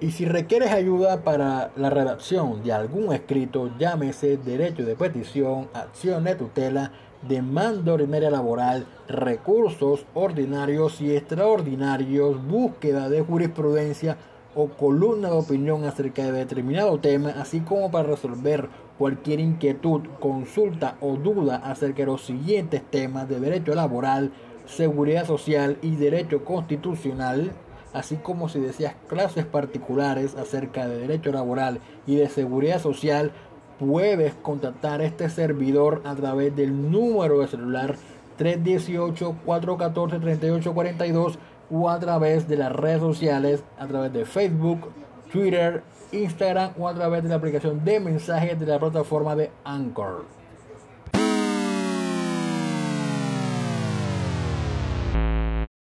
Y 0.00 0.12
si 0.12 0.24
requieres 0.24 0.70
ayuda 0.70 1.24
para 1.24 1.72
la 1.76 1.90
redacción 1.90 2.62
de 2.62 2.72
algún 2.72 3.12
escrito, 3.12 3.70
llámese 3.78 4.38
derecho 4.38 4.82
de 4.82 4.96
petición, 4.96 5.68
acción 5.74 6.24
de 6.24 6.36
tutela, 6.36 6.92
demanda 7.28 7.92
ordinaria 7.92 8.30
laboral, 8.30 8.86
recursos 9.08 10.06
ordinarios 10.14 11.02
y 11.02 11.14
extraordinarios, 11.14 12.42
búsqueda 12.46 13.10
de 13.10 13.20
jurisprudencia 13.20 14.16
o 14.54 14.68
columna 14.68 15.28
de 15.28 15.36
opinión 15.36 15.84
acerca 15.84 16.24
de 16.24 16.32
determinado 16.32 16.98
tema, 16.98 17.34
así 17.38 17.60
como 17.60 17.90
para 17.90 18.08
resolver 18.08 18.70
cualquier 18.96 19.38
inquietud, 19.38 20.00
consulta 20.18 20.96
o 21.02 21.16
duda 21.16 21.56
acerca 21.56 21.98
de 21.98 22.06
los 22.06 22.24
siguientes 22.24 22.82
temas 22.90 23.28
de 23.28 23.38
derecho 23.38 23.74
laboral, 23.74 24.32
seguridad 24.64 25.26
social 25.26 25.76
y 25.82 25.96
derecho 25.96 26.42
constitucional, 26.42 27.52
así 27.92 28.16
como 28.16 28.48
si 28.48 28.58
deseas 28.60 28.94
clases 29.08 29.44
particulares 29.44 30.34
acerca 30.36 30.88
de 30.88 30.98
derecho 30.98 31.32
laboral 31.32 31.80
y 32.06 32.14
de 32.16 32.28
seguridad 32.28 32.80
social, 32.80 33.32
puedes 33.78 34.34
contactar 34.34 35.00
a 35.00 35.04
este 35.04 35.30
servidor 35.30 36.02
a 36.04 36.14
través 36.14 36.54
del 36.54 36.90
número 36.90 37.40
de 37.40 37.48
celular 37.48 37.96
318-414-3842 38.38 41.38
o 41.70 41.88
a 41.88 41.98
través 41.98 42.46
de 42.48 42.56
las 42.56 42.72
redes 42.72 43.00
sociales, 43.00 43.64
a 43.78 43.86
través 43.86 44.12
de 44.12 44.24
Facebook, 44.24 44.90
Twitter, 45.32 45.82
Instagram 46.12 46.72
o 46.78 46.88
a 46.88 46.94
través 46.94 47.22
de 47.22 47.28
la 47.28 47.36
aplicación 47.36 47.84
de 47.84 48.00
mensajes 48.00 48.58
de 48.58 48.66
la 48.66 48.78
plataforma 48.78 49.36
de 49.36 49.50
Anchor. 49.64 50.39